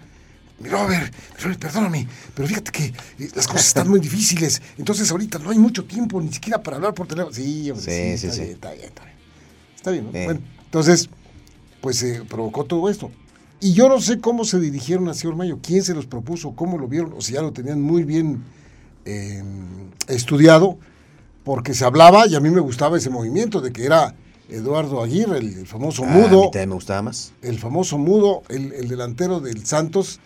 Mi 0.60 0.70
Robert, 0.70 1.14
Robert, 1.42 1.60
perdóname, 1.60 2.08
pero 2.34 2.48
fíjate 2.48 2.72
que 2.72 2.86
eh, 2.86 3.30
las 3.36 3.46
cosas 3.48 3.68
están 3.68 3.90
muy 3.90 4.00
difíciles. 4.00 4.62
Entonces 4.78 5.12
ahorita 5.12 5.38
no 5.40 5.50
hay 5.52 5.58
mucho 5.60 5.84
tiempo 5.86 6.22
ni 6.22 6.32
siquiera 6.32 6.64
para 6.64 6.78
hablar 6.78 6.94
por 6.94 7.08
teléfono. 7.08 7.34
Sí, 7.36 7.70
hombre, 7.72 8.18
Sí, 8.18 8.18
sí, 8.18 8.18
sí, 8.18 8.28
está, 8.28 8.34
sí. 8.36 8.42
Bien, 8.42 8.54
está 8.54 8.72
bien, 8.72 8.86
está 8.86 9.04
bien. 9.04 9.16
Está 9.76 9.92
bien, 9.92 10.06
¿no? 10.06 10.18
Eh. 10.18 10.26
Bueno, 10.26 10.40
entonces, 10.64 11.10
pues 11.82 11.98
se 11.98 12.24
provocó 12.24 12.64
todo 12.64 12.90
esto. 12.90 13.12
Y 13.60 13.74
yo 13.74 13.90
no 13.90 14.00
sé 14.00 14.20
cómo 14.20 14.46
se 14.46 14.60
dirigieron 14.60 15.08
hacia 15.10 15.30
Ormeño, 15.30 15.60
quién 15.62 15.84
se 15.84 15.94
los 15.94 16.06
propuso, 16.06 16.56
cómo 16.56 16.78
lo 16.78 16.88
vieron, 16.88 17.14
o 17.18 17.22
si 17.22 17.34
ya 17.34 17.42
lo 17.42 17.52
tenían 17.52 17.82
muy 17.82 18.04
bien 18.04 18.44
eh, 19.06 19.44
estudiado, 20.08 20.78
porque 21.44 21.74
se 21.74 21.86
hablaba 21.86 22.28
y 22.28 22.36
a 22.36 22.40
mí 22.40 22.50
me 22.50 22.60
gustaba 22.62 22.98
ese 22.98 23.10
movimiento 23.10 23.62
de 23.62 23.72
que 23.72 23.86
era 23.86 24.16
Eduardo 24.50 25.02
Aguirre, 25.04 25.40
el, 25.40 25.58
el 25.60 25.68
famoso 25.68 26.04
Ah, 26.06 26.10
mudo. 26.10 26.52
a 26.54 26.58
mí 26.58 26.66
me 26.68 26.74
gustaba 26.76 27.02
más. 27.02 27.34
el 27.42 27.60
famoso 27.60 27.98
mudo, 27.98 28.44
el, 28.50 28.72
el 28.74 28.88
delantero 28.88 29.40
del 29.40 29.66
Santos, 29.66 30.20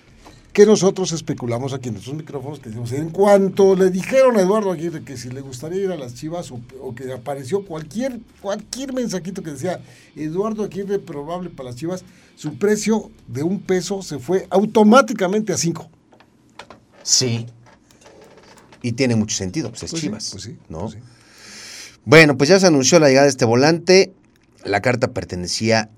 que 0.54 0.66
nosotros 0.66 1.12
especulamos 1.12 1.74
aquí 1.74 1.90
en 1.90 1.96
nuestros 1.96 2.16
micrófonos, 2.16 2.60
que 2.60 2.70
decimos, 2.70 2.92
en 2.92 3.10
cuanto 3.12 3.76
le 3.76 3.90
dijeron 3.92 4.38
a 4.38 4.42
Eduardo 4.42 4.72
Aguirre 4.72 5.04
que 5.04 5.16
si 5.16 5.30
le 5.30 5.42
gustaría 5.42 5.84
ir 5.84 5.92
a 5.92 5.96
las 5.96 6.16
Chivas 6.16 6.52
o, 6.52 6.60
o 6.82 6.96
que 6.96 7.12
apareció 7.14 7.66
cualquier, 7.66 8.20
cualquier 8.42 8.94
mensajito 8.94 9.44
que 9.44 9.52
decía 9.52 9.80
Eduardo 10.16 10.64
Aguirre 10.64 11.00
probable 11.00 11.50
para 11.50 11.70
las 11.70 11.76
Chivas, 11.78 12.04
su 12.36 12.58
precio 12.58 13.12
de 13.28 13.44
un 13.44 13.60
peso 13.60 14.02
se 14.02 14.18
fue 14.18 14.48
automáticamente 14.50 15.54
a 15.54 15.58
cinco. 15.58 15.90
Sí. 17.04 17.46
Y 18.82 18.94
tiene 18.94 19.16
mucho 19.16 19.36
sentido, 19.36 19.70
pues 19.70 19.84
es 19.84 19.92
Pues 19.92 20.02
sí, 20.02 20.08
Chivas. 20.08 20.30
pues 20.32 20.44
sí, 20.44 20.58
¿no? 20.70 20.82
pues 20.82 20.94
sí. 20.94 21.00
Bueno, 22.06 22.38
pues 22.38 22.50
ya 22.50 22.60
se 22.60 22.68
anunció 22.68 23.00
la 23.00 23.08
llegada 23.08 23.26
de 23.26 23.32
este 23.32 23.46
volante. 23.46 24.14
La 24.64 24.82
carta 24.82 25.10
pertenecía 25.12 25.90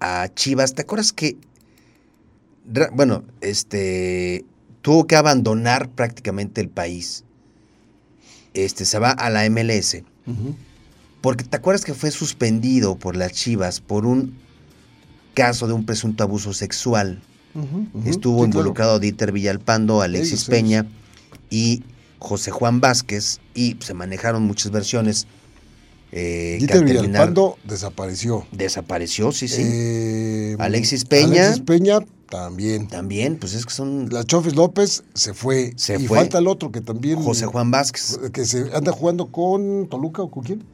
a 0.00 0.28
Chivas. 0.34 0.74
¿Te 0.74 0.82
acuerdas 0.82 1.12
que, 1.12 1.36
bueno, 2.92 3.24
este, 3.40 4.44
tuvo 4.82 5.06
que 5.06 5.16
abandonar 5.16 5.88
prácticamente 5.88 6.60
el 6.60 6.68
país? 6.68 7.24
Este, 8.54 8.84
se 8.84 8.98
va 8.98 9.10
a 9.10 9.30
la 9.30 9.48
MLS. 9.48 10.02
Porque 11.20 11.44
te 11.44 11.56
acuerdas 11.56 11.84
que 11.84 11.94
fue 11.94 12.10
suspendido 12.10 12.96
por 12.96 13.16
las 13.16 13.32
Chivas 13.32 13.80
por 13.80 14.06
un 14.06 14.34
caso 15.34 15.66
de 15.66 15.72
un 15.72 15.84
presunto 15.84 16.24
abuso 16.24 16.52
sexual. 16.52 17.20
Estuvo 18.04 18.10
sí, 18.10 18.20
claro. 18.20 18.44
involucrado 18.44 18.98
Dieter 18.98 19.32
Villalpando, 19.32 20.02
Alexis 20.02 20.44
Peña 20.44 20.86
y 21.50 21.82
José 22.18 22.50
Juan 22.50 22.80
Vázquez 22.80 23.40
y 23.54 23.76
se 23.80 23.94
manejaron 23.94 24.42
muchas 24.42 24.72
versiones. 24.72 25.26
eh, 26.12 26.56
Dieter 26.58 26.84
Villalpando 26.84 27.58
desapareció. 27.64 28.46
desapareció, 28.52 29.32
sí, 29.32 29.48
sí. 29.48 29.62
Eh, 29.64 30.56
Alexis 30.58 31.04
Peña. 31.04 31.46
Alexis 31.46 31.62
Peña 31.62 31.98
también. 32.28 32.88
También, 32.88 33.38
pues 33.38 33.54
es 33.54 33.64
que 33.64 33.72
son 33.72 34.08
La 34.10 34.24
Chofis 34.24 34.54
López 34.54 35.04
se 35.14 35.34
fue. 35.34 35.72
Se 35.76 35.96
y 35.96 36.06
fue. 36.06 36.18
falta 36.18 36.38
el 36.38 36.46
otro 36.46 36.72
que 36.72 36.80
también. 36.80 37.22
José 37.22 37.46
Juan 37.46 37.70
Vázquez. 37.70 38.18
Que 38.32 38.44
se 38.44 38.70
anda 38.74 38.92
jugando 38.92 39.30
con 39.30 39.88
Toluca 39.88 40.22
o 40.22 40.30
con 40.30 40.42
quién? 40.42 40.64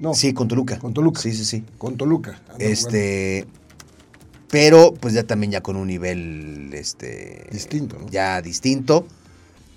No. 0.00 0.14
Sí, 0.14 0.32
con 0.32 0.48
Toluca. 0.48 0.78
Con 0.78 0.94
Toluca. 0.94 1.20
Sí, 1.20 1.32
sí, 1.32 1.44
sí. 1.44 1.64
Con 1.78 1.96
Toluca. 1.96 2.40
anda 2.48 2.56
Este, 2.58 3.46
pero 4.50 4.94
pues 4.94 5.14
ya 5.14 5.22
también 5.22 5.52
ya 5.52 5.60
con 5.60 5.76
un 5.76 5.86
nivel 5.86 6.70
este 6.74 7.46
Distinto, 7.52 7.98
¿no? 7.98 8.08
Ya 8.08 8.42
distinto. 8.42 9.06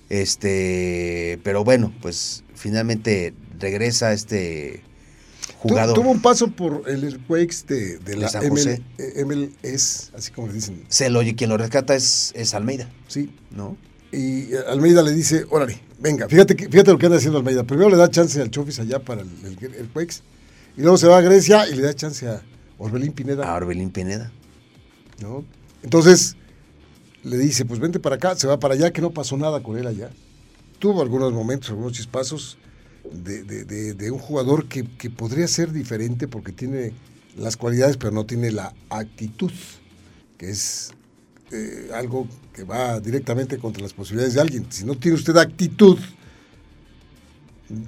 Este, 0.10 1.40
pero 1.44 1.64
bueno, 1.64 1.94
pues 2.02 2.44
finalmente 2.54 3.34
regresa 3.60 4.14
este 4.14 4.84
jugador. 5.70 5.96
Tuvo 5.96 6.12
un 6.12 6.22
paso 6.22 6.48
por 6.50 6.84
el 6.88 7.20
Quakes 7.28 7.64
de, 7.68 7.98
de 7.98 8.16
De 8.16 8.18
la 8.18 8.28
José. 8.30 8.82
ML, 8.98 9.26
MLS, 9.26 10.12
así 10.16 10.32
como 10.32 10.48
le 10.48 10.54
dicen. 10.54 10.84
Se 10.90 11.10
lo, 11.10 11.22
quien 11.36 11.50
lo 11.50 11.58
rescata 11.58 11.96
es, 11.96 12.32
es 12.36 12.54
Almeida, 12.54 12.90
Sí. 13.08 13.30
¿no? 13.52 13.78
Y 14.12 14.54
eh, 14.54 14.60
Almeida 14.70 15.02
le 15.04 15.12
dice, 15.14 15.46
órale, 15.50 15.80
venga, 16.00 16.28
fíjate, 16.30 16.56
que- 16.56 16.70
fíjate 16.70 16.92
lo 16.92 16.98
que 16.98 17.06
anda 17.08 17.18
haciendo 17.18 17.40
Almeida. 17.40 17.64
Primero 17.64 17.90
le 17.90 17.98
da 17.98 18.10
chance 18.10 18.42
al 18.42 18.50
Chofis 18.52 18.80
allá 18.80 19.00
para 19.00 19.22
el, 19.22 19.30
el, 19.44 19.74
el 19.76 19.88
Quakes. 19.90 20.18
Y 20.78 20.82
luego 20.82 20.98
se 20.98 21.08
va 21.08 21.18
a 21.18 21.22
Grecia 21.22 21.68
y 21.70 21.76
le 21.76 21.82
da 21.82 21.94
chance 21.94 22.28
a 22.28 22.42
Orbelín 22.78 23.12
Pineda. 23.14 23.50
A 23.52 23.56
Orbelín 23.56 23.90
Pineda. 23.92 24.32
¿no? 25.22 25.46
Entonces 25.84 26.36
le 27.24 27.38
dice, 27.38 27.66
pues 27.66 27.80
vente 27.80 28.00
para 28.00 28.18
acá, 28.18 28.36
se 28.36 28.48
va 28.48 28.60
para 28.60 28.74
allá, 28.76 28.92
que 28.92 29.02
no 29.02 29.12
pasó 29.12 29.36
nada 29.38 29.64
con 29.64 29.78
él 29.78 29.88
allá. 29.88 30.10
Tuvo 30.80 31.02
algunos 31.02 31.32
momentos, 31.34 31.70
algunos 31.70 31.94
chispazos 31.94 32.58
de, 33.12 33.44
de- 33.44 33.94
de- 33.94 34.12
un 34.12 34.20
jugador 34.20 34.68
que, 34.68 34.84
que 34.98 35.10
podría 35.10 35.48
ser 35.48 35.72
diferente 35.72 36.28
porque 36.28 36.52
tiene 36.52 36.94
las 37.38 37.58
cualidades, 37.58 37.98
pero 37.98 38.12
no 38.12 38.26
tiene 38.26 38.52
la 38.52 38.74
actitud, 38.90 39.52
que 40.38 40.50
es 40.50 40.92
eh, 41.52 41.90
algo 41.94 42.28
que 42.54 42.64
va 42.64 43.00
directamente 43.00 43.58
contra 43.58 43.84
las 43.84 43.94
posibilidades 43.94 44.34
de 44.36 44.42
alguien. 44.42 44.66
Si 44.70 44.86
no 44.86 44.96
tiene 44.96 45.16
usted 45.16 45.36
actitud 45.38 45.98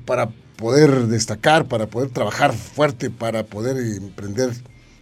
para 0.05 0.29
poder 0.57 1.07
destacar, 1.07 1.67
para 1.67 1.88
poder 1.88 2.09
trabajar 2.09 2.53
fuerte, 2.53 3.09
para 3.09 3.45
poder 3.45 3.77
emprender 3.77 4.51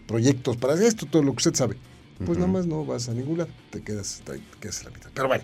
proyectos, 0.07 0.57
para 0.57 0.73
esto, 0.75 1.05
todo 1.05 1.23
lo 1.23 1.31
que 1.31 1.37
usted 1.37 1.55
sabe, 1.55 1.77
pues 2.25 2.37
nada 2.37 2.51
más 2.51 2.65
no 2.67 2.85
vas 2.85 3.09
a 3.09 3.13
ningún 3.13 3.39
lado, 3.39 3.49
te 3.71 3.81
quedas, 3.81 4.21
te 4.25 4.41
quedas 4.59 4.81
a 4.81 4.83
la 4.85 4.89
mitad. 4.91 5.09
Pero 5.13 5.27
bueno, 5.27 5.43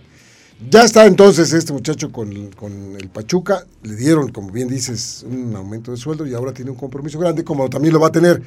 ya 0.70 0.84
está 0.84 1.05
entonces 1.05 1.53
este 1.53 1.74
muchacho 1.74 2.12
con, 2.12 2.51
con 2.51 2.96
el 2.96 3.10
Pachuca, 3.10 3.65
le 3.84 3.96
dieron, 3.96 4.31
como 4.31 4.51
bien 4.51 4.67
dices, 4.67 5.25
un 5.27 5.55
aumento 5.55 5.91
de 5.91 5.98
sueldo 5.98 6.27
y 6.27 6.34
ahora 6.34 6.53
tiene 6.53 6.72
un 6.72 6.77
compromiso 6.77 7.17
grande, 7.20 7.43
como 7.43 7.70
también 7.70 7.93
lo 7.93 8.00
va 8.00 8.08
a 8.08 8.12
tener 8.12 8.41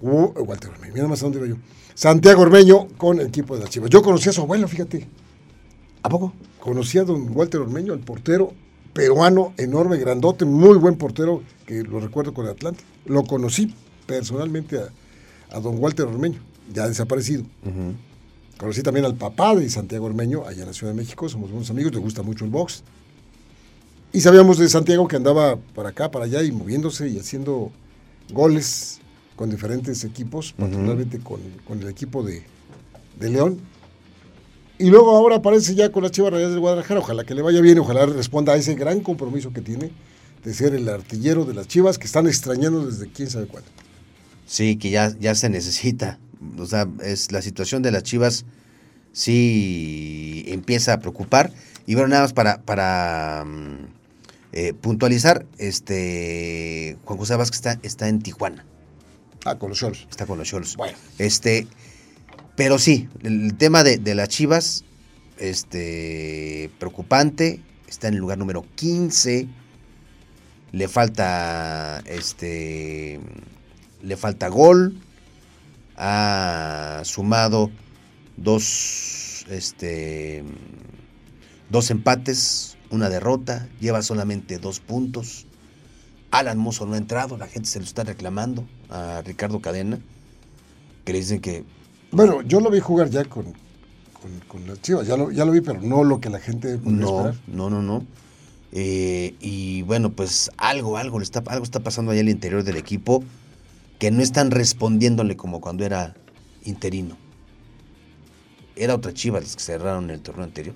uh, 0.00 0.32
Walter 0.40 0.70
Ormeño, 0.70 0.94
mira 0.94 1.08
más 1.08 1.20
a 1.22 1.26
dónde 1.26 1.38
iba 1.38 1.48
yo, 1.48 1.56
Santiago 1.94 2.42
Ormeño 2.42 2.88
con 2.96 3.20
el 3.20 3.26
equipo 3.28 3.54
de 3.54 3.60
las 3.60 3.70
Chivas. 3.70 3.90
Yo 3.90 4.02
conocí 4.02 4.28
a 4.28 4.32
su 4.32 4.40
abuelo, 4.40 4.66
fíjate, 4.66 5.06
¿A 6.02 6.08
poco? 6.08 6.32
conocí 6.60 6.98
a 6.98 7.04
don 7.04 7.34
Walter 7.36 7.60
Ormeño, 7.60 7.92
el 7.92 8.00
portero 8.00 8.52
peruano, 8.92 9.52
enorme, 9.56 9.98
grandote, 9.98 10.44
muy 10.44 10.76
buen 10.76 10.96
portero, 10.96 11.42
que 11.66 11.82
lo 11.82 12.00
recuerdo 12.00 12.34
con 12.34 12.46
el 12.46 12.52
Atlante. 12.52 12.82
Lo 13.06 13.22
conocí 13.24 13.74
personalmente 14.06 14.78
a, 14.78 14.88
a 15.56 15.60
don 15.60 15.78
Walter 15.78 16.06
Ormeño, 16.06 16.40
ya 16.72 16.88
desaparecido. 16.88 17.44
Conocí 18.60 18.82
también 18.82 19.06
al 19.06 19.14
papá 19.14 19.56
de 19.56 19.70
Santiago 19.70 20.04
Ormeño, 20.04 20.46
allá 20.46 20.60
en 20.60 20.66
la 20.66 20.74
Ciudad 20.74 20.92
de 20.92 20.98
México, 20.98 21.30
somos 21.30 21.50
buenos 21.50 21.70
amigos, 21.70 21.94
le 21.94 21.98
gusta 21.98 22.22
mucho 22.22 22.44
el 22.44 22.50
box. 22.50 22.82
Y 24.12 24.20
sabíamos 24.20 24.58
de 24.58 24.68
Santiago 24.68 25.08
que 25.08 25.16
andaba 25.16 25.56
para 25.74 25.88
acá, 25.88 26.10
para 26.10 26.26
allá 26.26 26.42
y 26.42 26.52
moviéndose 26.52 27.08
y 27.08 27.18
haciendo 27.18 27.72
goles 28.30 29.00
con 29.34 29.48
diferentes 29.48 30.04
equipos, 30.04 30.52
particularmente 30.52 31.20
con, 31.20 31.40
con 31.66 31.80
el 31.80 31.88
equipo 31.88 32.22
de, 32.22 32.42
de 33.18 33.30
León. 33.30 33.60
Y 34.78 34.90
luego 34.90 35.16
ahora 35.16 35.36
aparece 35.36 35.74
ya 35.74 35.90
con 35.90 36.02
las 36.02 36.12
Chivas 36.12 36.30
Rayadas 36.30 36.52
del 36.52 36.60
Guadalajara. 36.60 37.00
Ojalá 37.00 37.24
que 37.24 37.34
le 37.34 37.40
vaya 37.40 37.62
bien, 37.62 37.78
ojalá 37.78 38.04
responda 38.04 38.52
a 38.52 38.56
ese 38.56 38.74
gran 38.74 39.00
compromiso 39.00 39.54
que 39.54 39.62
tiene 39.62 39.90
de 40.44 40.52
ser 40.52 40.74
el 40.74 40.86
artillero 40.90 41.46
de 41.46 41.54
las 41.54 41.66
Chivas 41.66 41.96
que 41.96 42.04
están 42.04 42.26
extrañando 42.26 42.84
desde 42.84 43.10
quién 43.10 43.30
sabe 43.30 43.46
cuándo. 43.46 43.70
Sí, 44.44 44.76
que 44.76 44.90
ya, 44.90 45.16
ya 45.18 45.34
se 45.34 45.48
necesita. 45.48 46.18
O 46.58 46.66
sea, 46.66 46.86
es 47.02 47.32
la 47.32 47.42
situación 47.42 47.82
de 47.82 47.90
las 47.90 48.02
Chivas 48.02 48.44
sí 49.12 50.44
empieza 50.48 50.94
a 50.94 51.00
preocupar. 51.00 51.52
Y 51.86 51.94
bueno, 51.94 52.08
nada 52.08 52.22
más 52.22 52.32
para, 52.32 52.62
para 52.62 53.44
mm, 53.44 53.86
eh, 54.52 54.72
puntualizar, 54.74 55.46
este 55.58 56.96
Juan 57.04 57.18
José 57.18 57.36
Vázquez 57.36 57.56
está, 57.56 57.78
está 57.82 58.08
en 58.08 58.20
Tijuana, 58.20 58.64
Ah, 59.44 59.58
con 59.58 59.70
los 59.70 59.78
Cholos. 59.78 60.06
está 60.10 60.26
con 60.26 60.38
los 60.38 60.48
Cholos. 60.48 60.76
Bueno. 60.76 60.96
Este, 61.18 61.66
pero 62.56 62.78
sí, 62.78 63.08
el, 63.22 63.44
el 63.46 63.54
tema 63.56 63.82
de, 63.82 63.98
de 63.98 64.14
las 64.14 64.28
Chivas, 64.28 64.84
este, 65.38 66.70
preocupante, 66.78 67.60
está 67.88 68.08
en 68.08 68.14
el 68.14 68.20
lugar 68.20 68.38
número 68.38 68.64
15. 68.76 69.48
Le 70.72 70.88
falta, 70.88 72.00
este, 72.06 73.18
le 74.02 74.16
falta 74.16 74.48
gol. 74.48 75.00
Ha 76.02 77.02
sumado 77.04 77.70
dos, 78.38 79.44
este, 79.50 80.42
dos 81.68 81.90
empates, 81.90 82.78
una 82.90 83.10
derrota. 83.10 83.68
Lleva 83.80 84.00
solamente 84.00 84.58
dos 84.58 84.80
puntos. 84.80 85.46
Alan 86.30 86.56
Mozo 86.56 86.86
no 86.86 86.94
ha 86.94 86.96
entrado, 86.96 87.36
la 87.36 87.48
gente 87.48 87.68
se 87.68 87.80
lo 87.80 87.84
está 87.84 88.04
reclamando 88.04 88.64
a 88.88 89.20
Ricardo 89.26 89.60
Cadena, 89.60 89.98
que 91.04 91.12
le 91.12 91.18
dicen 91.18 91.40
que 91.40 91.64
Bueno, 92.12 92.42
yo 92.42 92.60
lo 92.60 92.70
vi 92.70 92.80
jugar 92.80 93.10
ya 93.10 93.24
con, 93.24 93.44
con, 93.44 94.40
con 94.48 94.66
las 94.66 94.80
Chivas, 94.80 95.06
ya 95.06 95.16
lo, 95.16 95.30
ya 95.30 95.44
lo 95.44 95.52
vi, 95.52 95.60
pero 95.60 95.82
no 95.82 96.02
lo 96.04 96.20
que 96.20 96.30
la 96.30 96.38
gente 96.38 96.78
no, 96.82 97.26
esperar. 97.26 97.34
no, 97.46 97.68
no, 97.68 97.82
no. 97.82 98.04
Eh, 98.72 99.34
y 99.40 99.82
bueno, 99.82 100.12
pues 100.12 100.50
algo, 100.56 100.96
algo, 100.96 101.18
le 101.18 101.24
está, 101.24 101.42
algo 101.46 101.64
está 101.64 101.80
pasando 101.80 102.12
allá 102.12 102.20
al 102.20 102.28
interior 102.28 102.62
del 102.62 102.76
equipo 102.76 103.24
que 104.00 104.10
no 104.10 104.22
están 104.22 104.50
respondiéndole 104.50 105.36
como 105.36 105.60
cuando 105.60 105.84
era 105.84 106.14
interino. 106.64 107.16
Era 108.74 108.94
otra 108.96 109.12
Chivas 109.12 109.44
las 109.44 109.54
que 109.56 109.62
cerraron 109.62 110.10
el 110.10 110.20
torneo 110.20 110.44
anterior. 110.44 110.74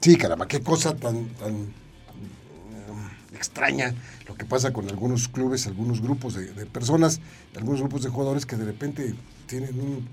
Sí, 0.00 0.16
caramba, 0.16 0.46
qué 0.46 0.60
cosa 0.60 0.94
tan, 0.94 1.26
tan 1.30 1.54
mm, 1.62 3.34
extraña 3.34 3.94
lo 4.28 4.36
que 4.36 4.44
pasa 4.44 4.72
con 4.72 4.88
algunos 4.88 5.26
clubes, 5.28 5.66
algunos 5.66 6.00
grupos 6.00 6.34
de, 6.34 6.52
de 6.52 6.66
personas, 6.66 7.20
algunos 7.56 7.80
grupos 7.80 8.04
de 8.04 8.10
jugadores 8.10 8.46
que 8.46 8.56
de 8.56 8.64
repente 8.64 9.14
tienen 9.46 9.78
un 9.80 10.08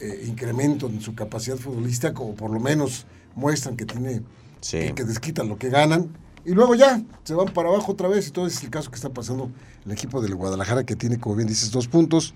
eh, 0.00 0.24
incremento 0.26 0.86
en 0.88 1.02
su 1.02 1.14
capacidad 1.14 1.56
futbolística 1.58 2.18
o 2.20 2.34
por 2.34 2.50
lo 2.50 2.60
menos 2.60 3.06
muestran 3.36 3.76
que 3.76 3.84
tiene 3.84 4.22
Sí. 4.60 4.78
que, 4.78 4.94
que 4.94 5.04
desquitan 5.04 5.50
lo 5.50 5.58
que 5.58 5.68
ganan 5.68 6.16
y 6.44 6.52
luego 6.52 6.74
ya 6.74 7.02
se 7.24 7.34
van 7.34 7.52
para 7.52 7.68
abajo 7.68 7.92
otra 7.92 8.08
vez 8.08 8.28
y 8.28 8.30
todo 8.30 8.46
ese 8.46 8.58
es 8.58 8.64
el 8.64 8.70
caso 8.70 8.90
que 8.90 8.96
está 8.96 9.08
pasando 9.08 9.50
el 9.84 9.92
equipo 9.92 10.20
del 10.20 10.34
Guadalajara 10.34 10.84
que 10.84 10.96
tiene 10.96 11.18
como 11.18 11.36
bien 11.36 11.48
dices 11.48 11.70
dos 11.70 11.88
puntos 11.88 12.34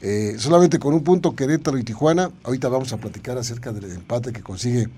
eh, 0.00 0.36
solamente 0.38 0.78
con 0.78 0.94
un 0.94 1.02
punto 1.02 1.34
Querétaro 1.34 1.78
y 1.78 1.84
Tijuana 1.84 2.30
ahorita 2.44 2.68
vamos 2.68 2.92
a 2.92 2.98
platicar 2.98 3.38
acerca 3.38 3.72
del 3.72 3.90
empate 3.92 4.32
que 4.32 4.42
consigue 4.42 4.88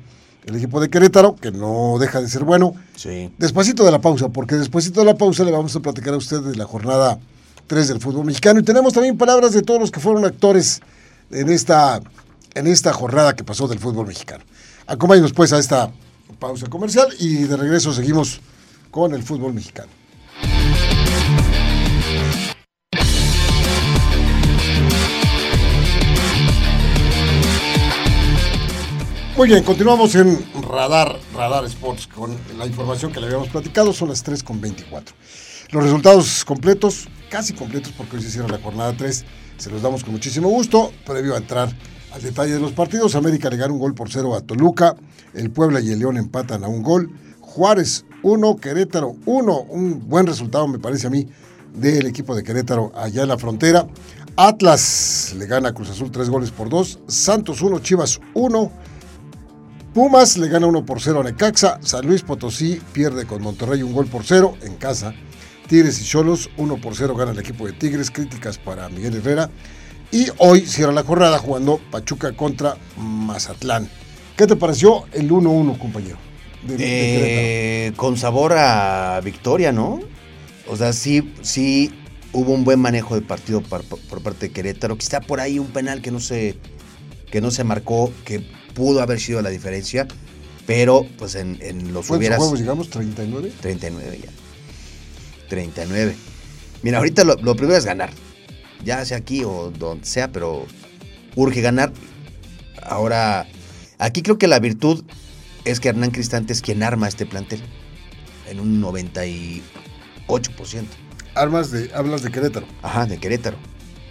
el 0.47 0.57
equipo 0.57 0.81
de 0.81 0.89
Querétaro, 0.89 1.37
que 1.37 1.51
no 1.51 1.97
deja 1.99 2.21
de 2.21 2.29
ser 2.29 2.45
bueno. 2.45 2.75
Sí. 2.97 3.33
Despacito 3.39 3.85
de 3.85 3.91
la 3.91 4.01
pausa, 4.01 4.29
porque 4.29 4.55
despacito 4.55 5.01
de 5.01 5.07
la 5.07 5.15
pausa 5.15 5.45
le 5.45 5.51
vamos 5.51 5.75
a 5.77 5.81
platicar 5.81 6.15
a 6.15 6.17
usted 6.17 6.41
de 6.41 6.57
la 6.57 6.65
jornada 6.65 7.19
3 7.67 7.89
del 7.89 8.01
fútbol 8.01 8.27
mexicano. 8.27 8.61
Y 8.61 8.63
tenemos 8.63 8.93
también 8.95 9.19
palabras 9.19 9.53
de 9.53 9.63
todos 9.63 9.81
los 9.81 9.91
que 9.91 10.01
fueron 10.01 10.25
actores 10.25 10.81
en 11.31 11.51
esta, 11.51 12.01
en 12.55 12.67
esta 12.67 12.93
jornada 12.93 13.35
que 13.35 13.45
pasó 13.45 13.69
del 13.69 13.79
fútbol 13.79 14.07
mexicano. 14.07 14.45
Acompáñenos 14.87 15.33
pues 15.33 15.53
a 15.53 15.59
esta 15.59 15.91
pausa 16.41 16.67
comercial 16.69 17.07
y 17.21 17.45
de 17.45 17.57
regreso 17.57 17.93
seguimos 17.93 18.41
con 18.91 19.15
el 19.15 19.23
fútbol 19.23 19.53
mexicano. 19.53 19.93
Muy 29.37 29.49
bien, 29.49 29.63
continuamos 29.63 30.15
en 30.17 30.39
Radar, 30.69 31.19
Radar 31.35 31.65
Sports 31.65 32.07
con 32.09 32.37
la 32.59 32.67
información 32.67 33.13
que 33.13 33.21
le 33.21 33.27
habíamos 33.27 33.49
platicado, 33.49 33.93
son 33.93 34.09
las 34.09 34.23
3 34.23 34.43
con 34.43 34.61
24. 34.61 35.15
Los 35.71 35.83
resultados 35.85 36.45
completos, 36.45 37.09
casi 37.31 37.55
completos 37.55 37.93
porque 37.97 38.17
hoy 38.17 38.23
se 38.23 38.31
cierra 38.31 38.49
la 38.49 38.59
jornada 38.59 38.93
3, 38.95 39.25
se 39.57 39.71
los 39.71 39.81
damos 39.81 40.05
con 40.05 40.13
muchísimo 40.13 40.49
gusto, 40.49 40.93
previo 41.07 41.35
a 41.35 41.39
entrar 41.39 41.75
al 42.13 42.23
detalle 42.23 42.55
de 42.55 42.61
los 42.61 42.73
partidos, 42.73 43.15
América 43.15 43.51
le 43.51 43.57
gana 43.57 43.73
un 43.73 43.79
gol 43.79 43.95
por 43.95 44.11
cero 44.11 44.35
a 44.35 44.41
Toluca, 44.41 44.97
el 45.35 45.51
Puebla 45.51 45.81
y 45.81 45.91
el 45.93 45.99
León 45.99 46.17
empatan 46.17 46.65
a 46.65 46.69
un 46.69 46.83
gol, 46.83 47.11
Juárez 47.41 48.05
1, 48.23 48.57
Querétaro 48.57 49.17
1, 49.27 49.61
un 49.71 50.09
buen 50.09 50.27
resultado 50.27 50.69
me 50.69 50.79
parece 50.79 51.07
a 51.07 51.11
mí 51.11 51.29
del 51.75 52.07
equipo 52.07 52.35
de 52.35 52.43
Querétaro 52.43 52.93
allá 52.95 53.23
en 53.23 53.29
la 53.29 53.39
frontera. 53.39 53.87
Atlas 54.37 55.35
le 55.37 55.47
gana 55.47 55.71
a 55.71 55.73
Cruz 55.73 55.91
Azul 55.91 56.11
3 56.11 56.31
goles 56.31 56.51
por 56.51 56.69
2, 56.69 57.01
Santos 57.07 57.63
1, 57.63 57.79
Chivas 57.81 58.21
1, 58.35 58.73
Pumas 59.95 60.39
le 60.39 60.49
gana 60.49 60.69
1 60.69 60.87
por 60.87 61.01
0 61.01 61.21
a 61.21 61.25
Necaxa. 61.25 61.81
San 61.83 62.07
Luis 62.07 62.23
Potosí 62.23 62.81
pierde 62.93 63.27
con 63.27 63.43
Monterrey 63.43 63.83
un 63.83 63.93
gol 63.93 64.07
por 64.07 64.23
0 64.25 64.55
en 64.63 64.77
casa. 64.77 65.13
Tigres 65.67 66.01
y 66.01 66.05
Cholos 66.05 66.49
1 66.59 66.81
por 66.81 66.95
0 66.95 67.17
gana 67.17 67.33
el 67.33 67.39
equipo 67.41 67.67
de 67.67 67.73
Tigres. 67.73 68.13
Críticas 68.13 68.57
para 68.57 68.89
Miguel 68.89 69.17
Herrera. 69.17 69.51
Y 70.13 70.27
hoy 70.39 70.67
cierra 70.67 70.93
la 70.93 71.05
jornada 71.05 71.39
jugando 71.39 71.81
Pachuca 71.91 72.33
contra 72.33 72.77
Mazatlán. 72.97 73.89
¿Qué 74.37 74.47
te 74.47 74.57
pareció 74.57 75.05
el 75.13 75.31
1-1, 75.31 75.79
compañero? 75.79 76.17
De, 76.67 76.77
de 76.77 77.87
eh, 77.87 77.93
con 77.97 78.17
sabor 78.17 78.53
a 78.55 79.21
victoria, 79.23 79.73
¿no? 79.73 80.01
O 80.67 80.77
sea, 80.77 80.93
sí, 80.93 81.33
sí 81.43 81.93
hubo 82.33 82.53
un 82.53 82.65
buen 82.65 82.81
manejo 82.81 83.15
de 83.15 83.23
partido 83.23 83.61
por, 83.61 83.85
por 83.85 84.23
parte 84.23 84.49
de 84.49 84.53
Querétaro. 84.53 84.97
Quizá 84.97 85.21
por 85.21 85.41
ahí 85.41 85.59
un 85.59 85.69
penal 85.69 86.03
que 86.03 86.11
no 86.11 86.21
se, 86.21 86.57
que 87.31 87.41
no 87.41 87.51
se 87.51 87.65
marcó, 87.65 88.13
que 88.25 88.41
pudo 88.75 89.01
haber 89.01 89.21
sido 89.21 89.43
la 89.43 89.51
diferencia, 89.51 90.07
pero 90.67 91.07
pues 91.19 91.35
en, 91.35 91.59
en 91.61 91.93
los 91.93 92.11
hubieras... 92.11 92.39
juegos 92.39 92.61
llegamos? 92.61 92.91
¿39? 92.91 93.53
39 93.61 94.21
ya. 94.23 94.31
39. 95.49 96.17
Mira, 96.83 96.99
ahorita 96.99 97.25
lo, 97.25 97.35
lo, 97.37 97.55
primero 97.55 97.77
es 97.77 97.85
ganar. 97.85 98.11
Ya 98.85 99.05
sea 99.05 99.19
aquí 99.19 99.45
o 99.45 99.71
donde 99.71 100.05
sea, 100.05 100.33
pero 100.33 100.67
urge 101.37 101.61
ganar. 101.61 101.93
Ahora, 102.83 103.47
aquí 103.99 104.23
creo 104.23 104.39
que 104.39 104.49
la 104.49 104.59
virtud 104.59 105.05
es 105.65 105.81
que 105.81 105.89
Hernán 105.89 106.11
Cristante 106.11 106.53
es 106.53 106.63
quien 106.63 106.83
arma 106.83 107.09
este 107.09 107.27
plantel. 107.27 107.61
En 108.49 108.61
un 108.61 108.83
98%. 108.83 109.63
Armas 111.35 111.71
de, 111.71 111.91
hablas 111.95 112.23
de 112.23 112.31
Querétaro. 112.31 112.67
Ajá, 112.83 113.07
de 113.07 113.19
Querétaro. 113.19 113.57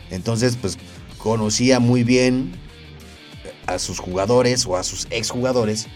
Entonces, 0.10 0.56
pues 0.56 0.78
conocía 1.18 1.80
muy 1.80 2.04
bien 2.04 2.54
a 3.68 3.80
sus 3.80 4.00
jugadores 4.00 4.66
o 4.66 4.78
a 4.78 4.84
sus 4.84 5.08
exjugadores. 5.10 5.88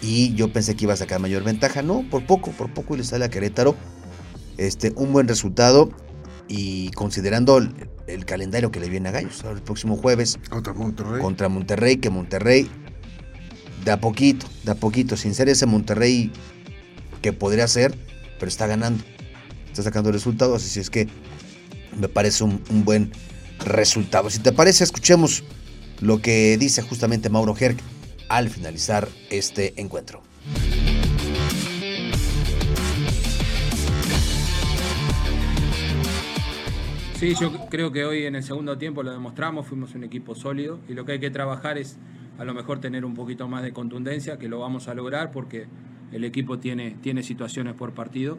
Y 0.00 0.34
yo 0.34 0.52
pensé 0.52 0.74
que 0.74 0.84
iba 0.84 0.94
a 0.94 0.96
sacar 0.96 1.20
mayor 1.20 1.44
ventaja. 1.44 1.82
No, 1.82 2.04
por 2.10 2.26
poco, 2.26 2.50
por 2.50 2.72
poco 2.72 2.94
y 2.94 2.98
le 2.98 3.04
sale 3.04 3.24
a 3.24 3.30
Querétaro. 3.30 3.76
Este, 4.56 4.92
un 4.96 5.12
buen 5.12 5.28
resultado. 5.28 5.90
Y 6.48 6.90
considerando 6.90 7.58
el, 7.58 7.88
el 8.06 8.24
calendario 8.24 8.70
que 8.70 8.80
le 8.80 8.88
viene 8.88 9.08
a 9.08 9.12
Gallos. 9.12 9.42
El 9.44 9.62
próximo 9.62 9.96
jueves. 9.96 10.38
Contra 10.50 10.72
Monterrey. 10.72 11.20
Contra 11.20 11.48
Monterrey, 11.48 11.96
que 11.96 12.10
Monterrey. 12.10 12.70
De 13.84 13.90
a 13.90 14.00
poquito, 14.00 14.46
de 14.64 14.72
a 14.72 14.74
poquito. 14.74 15.16
Sin 15.16 15.34
ser 15.34 15.48
ese 15.48 15.66
Monterrey 15.66 16.30
que 17.20 17.32
podría 17.32 17.66
ser, 17.68 17.96
pero 18.38 18.48
está 18.48 18.66
ganando. 18.66 19.02
Está 19.68 19.82
sacando 19.82 20.12
resultados. 20.12 20.64
Así 20.64 20.80
es 20.80 20.90
que 20.90 21.08
me 21.98 22.08
parece 22.08 22.44
un, 22.44 22.62
un 22.70 22.84
buen 22.84 23.12
resultado. 23.64 24.30
Si 24.30 24.40
te 24.40 24.52
parece, 24.52 24.84
escuchemos 24.84 25.44
lo 26.00 26.20
que 26.20 26.56
dice 26.58 26.82
justamente 26.82 27.30
Mauro 27.30 27.56
Herc 27.58 27.78
al 28.28 28.50
finalizar 28.50 29.08
este 29.30 29.80
encuentro. 29.80 30.22
Sí, 37.22 37.36
yo 37.40 37.52
creo 37.70 37.92
que 37.92 38.04
hoy 38.04 38.24
en 38.24 38.34
el 38.34 38.42
segundo 38.42 38.78
tiempo 38.78 39.04
lo 39.04 39.12
demostramos, 39.12 39.68
fuimos 39.68 39.94
un 39.94 40.02
equipo 40.02 40.34
sólido 40.34 40.80
y 40.88 40.94
lo 40.94 41.04
que 41.04 41.12
hay 41.12 41.20
que 41.20 41.30
trabajar 41.30 41.78
es 41.78 41.96
a 42.36 42.42
lo 42.42 42.52
mejor 42.52 42.80
tener 42.80 43.04
un 43.04 43.14
poquito 43.14 43.46
más 43.46 43.62
de 43.62 43.72
contundencia, 43.72 44.40
que 44.40 44.48
lo 44.48 44.58
vamos 44.58 44.88
a 44.88 44.94
lograr 44.94 45.30
porque 45.30 45.68
el 46.10 46.24
equipo 46.24 46.58
tiene, 46.58 46.96
tiene 47.00 47.22
situaciones 47.22 47.74
por 47.74 47.92
partido 47.92 48.38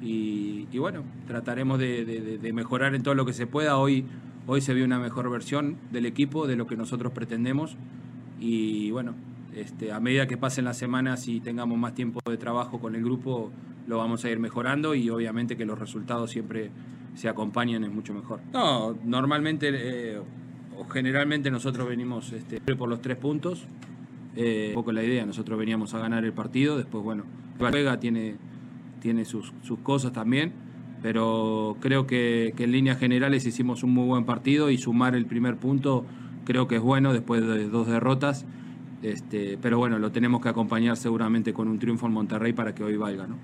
y, 0.00 0.66
bueno, 0.78 1.02
trataremos 1.26 1.78
de 1.78 2.50
mejorar 2.54 2.94
en 2.94 3.02
todo 3.02 3.14
lo 3.14 3.26
que 3.26 3.34
se 3.34 3.46
pueda. 3.46 3.76
Hoy 3.76 4.06
Hoy 4.44 4.60
se 4.60 4.74
vio 4.74 4.84
una 4.84 4.98
mejor 4.98 5.30
versión 5.30 5.76
del 5.92 6.04
equipo, 6.04 6.48
de 6.48 6.56
lo 6.56 6.66
que 6.66 6.76
nosotros 6.76 7.12
pretendemos. 7.12 7.76
Y 8.40 8.90
bueno, 8.90 9.14
este, 9.54 9.92
a 9.92 10.00
medida 10.00 10.26
que 10.26 10.36
pasen 10.36 10.64
las 10.64 10.76
semanas 10.76 11.28
y 11.28 11.38
tengamos 11.40 11.78
más 11.78 11.94
tiempo 11.94 12.18
de 12.28 12.36
trabajo 12.38 12.80
con 12.80 12.96
el 12.96 13.04
grupo, 13.04 13.52
lo 13.86 13.98
vamos 13.98 14.24
a 14.24 14.30
ir 14.30 14.40
mejorando 14.40 14.96
y 14.96 15.10
obviamente 15.10 15.56
que 15.56 15.64
los 15.64 15.78
resultados 15.78 16.32
siempre 16.32 16.70
se 17.14 17.28
acompañan 17.28 17.84
es 17.84 17.92
mucho 17.92 18.14
mejor. 18.14 18.40
No, 18.52 18.96
normalmente 19.04 19.70
eh, 19.72 20.18
o 20.76 20.84
generalmente 20.88 21.50
nosotros 21.50 21.88
venimos 21.88 22.32
este, 22.32 22.60
por 22.60 22.88
los 22.88 23.00
tres 23.00 23.16
puntos. 23.16 23.66
Eh, 24.34 24.68
un 24.70 24.74
poco 24.74 24.92
la 24.92 25.02
idea, 25.02 25.26
nosotros 25.26 25.58
veníamos 25.58 25.92
a 25.94 25.98
ganar 25.98 26.24
el 26.24 26.32
partido, 26.32 26.78
después 26.78 27.04
bueno, 27.04 27.24
juega 27.58 28.00
tiene, 28.00 28.36
tiene 29.00 29.26
sus, 29.26 29.52
sus 29.62 29.78
cosas 29.80 30.12
también 30.12 30.52
pero 31.02 31.76
creo 31.80 32.06
que, 32.06 32.54
que, 32.56 32.62
en 32.62 32.70
líneas 32.70 32.96
generales 32.96 33.44
hicimos 33.44 33.82
un 33.82 33.92
muy 33.92 34.06
buen 34.06 34.24
partido 34.24 34.70
y 34.70 34.78
sumar 34.78 35.16
el 35.16 35.26
primer 35.26 35.56
punto 35.56 36.06
creo 36.44 36.68
que 36.68 36.76
es 36.76 36.82
bueno 36.82 37.12
después 37.12 37.46
de 37.46 37.68
dos 37.68 37.86
derrotas. 37.88 38.44
Este, 39.02 39.58
pero 39.60 39.78
bueno, 39.78 39.98
lo 39.98 40.12
tenemos 40.12 40.40
que 40.40 40.48
acompañar 40.48 40.96
seguramente 40.96 41.52
con 41.52 41.68
un 41.68 41.78
triunfo 41.78 42.06
en 42.06 42.12
Monterrey 42.12 42.52
para 42.52 42.74
que 42.74 42.84
hoy 42.84 42.96
valga, 42.96 43.26
¿no? 43.26 43.38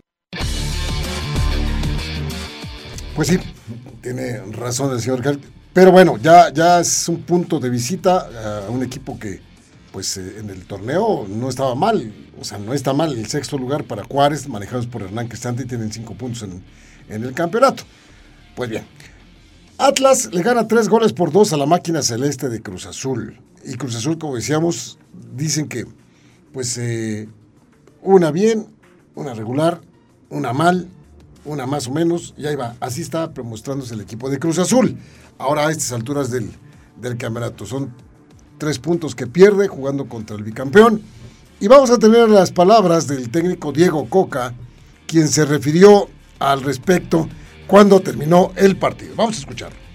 Pues 3.18 3.26
sí, 3.26 3.38
tiene 4.00 4.38
razón 4.52 4.92
el 4.92 5.00
señor 5.00 5.22
Cal. 5.22 5.40
Pero 5.72 5.90
bueno, 5.90 6.18
ya, 6.18 6.52
ya 6.52 6.78
es 6.78 7.09
un 7.09 7.22
punto 7.22 7.59
de 7.59 7.68
visita 7.68 8.28
a 8.66 8.70
un 8.70 8.85
equipo 8.85 9.18
que, 9.18 9.40
pues 9.90 10.18
eh, 10.18 10.37
en 10.38 10.50
el 10.50 10.64
torneo 10.66 11.26
no 11.28 11.48
estaba 11.48 11.74
mal. 11.74 12.14
O 12.40 12.44
sea, 12.44 12.59
no 12.59 12.74
está 12.74 12.92
mal 12.92 13.18
el 13.18 13.26
sexto 13.26 13.59
lugar 13.59 13.83
para 13.83 14.04
Juárez, 14.04 14.48
manejados 14.48 14.87
por 14.87 15.02
Hernán 15.02 15.26
Cristante 15.26 15.64
y 15.64 15.66
tienen 15.66 15.90
cinco 15.92 16.14
puntos 16.14 16.44
en, 16.44 16.62
en 17.09 17.24
el 17.24 17.33
campeonato. 17.33 17.83
Pues 18.54 18.70
bien, 18.70 18.85
Atlas 19.78 20.28
le 20.33 20.44
gana 20.44 20.68
tres 20.68 20.88
goles 20.88 21.12
por 21.12 21.33
dos 21.33 21.52
a 21.52 21.57
la 21.57 21.66
máquina 21.66 22.02
celeste 22.02 22.48
de 22.48 22.62
Cruz 22.62 22.87
Azul. 22.87 23.40
Y 23.64 23.74
Cruz 23.74 23.96
Azul, 23.96 24.16
como 24.16 24.37
decíamos, 24.37 24.96
dicen 25.35 25.66
que, 25.66 25.88
pues, 26.52 26.78
eh, 26.78 27.28
una 28.00 28.31
bien, 28.31 28.68
una 29.16 29.35
regular, 29.35 29.81
una 30.31 30.52
mal, 30.52 30.88
una 31.49 31.67
más 31.67 31.89
o 31.89 31.93
menos, 31.93 32.35
y 32.37 32.47
ahí 32.47 32.57
va. 32.57 32.77
Así 32.81 33.03
está 33.03 33.33
mostrándose 33.43 33.95
el 33.95 34.01
equipo 34.01 34.31
de 34.31 34.39
Cruz 34.39 34.59
Azul. 34.59 34.97
Ahora 35.39 35.67
a 35.67 35.71
estas 35.71 35.93
alturas 35.93 36.31
del, 36.31 36.51
del 37.01 37.17
campeonato. 37.17 37.67
Son 37.67 37.93
tres 38.59 38.79
puntos 38.79 39.15
que 39.15 39.27
pierde 39.27 39.69
jugando 39.69 40.09
contra 40.09 40.37
el 40.37 40.45
bicampeón. 40.45 41.03
Y 41.61 41.67
vamos 41.67 41.91
a 41.91 41.99
tener 41.99 42.29
las 42.29 42.53
palabras 42.53 43.09
del 43.09 43.31
técnico 43.31 43.73
Diego 43.73 44.09
Coca, 44.09 44.55
quien 45.07 45.29
se 45.29 45.45
refirió 45.45 46.09
al 46.39 46.63
respecto 46.63 47.29
cuando 47.67 48.01
terminó 48.01 48.53
el 48.55 48.77
partido. 48.77 49.15
Vamos 49.17 49.37
a 49.37 49.41
escuchar. 49.41 49.88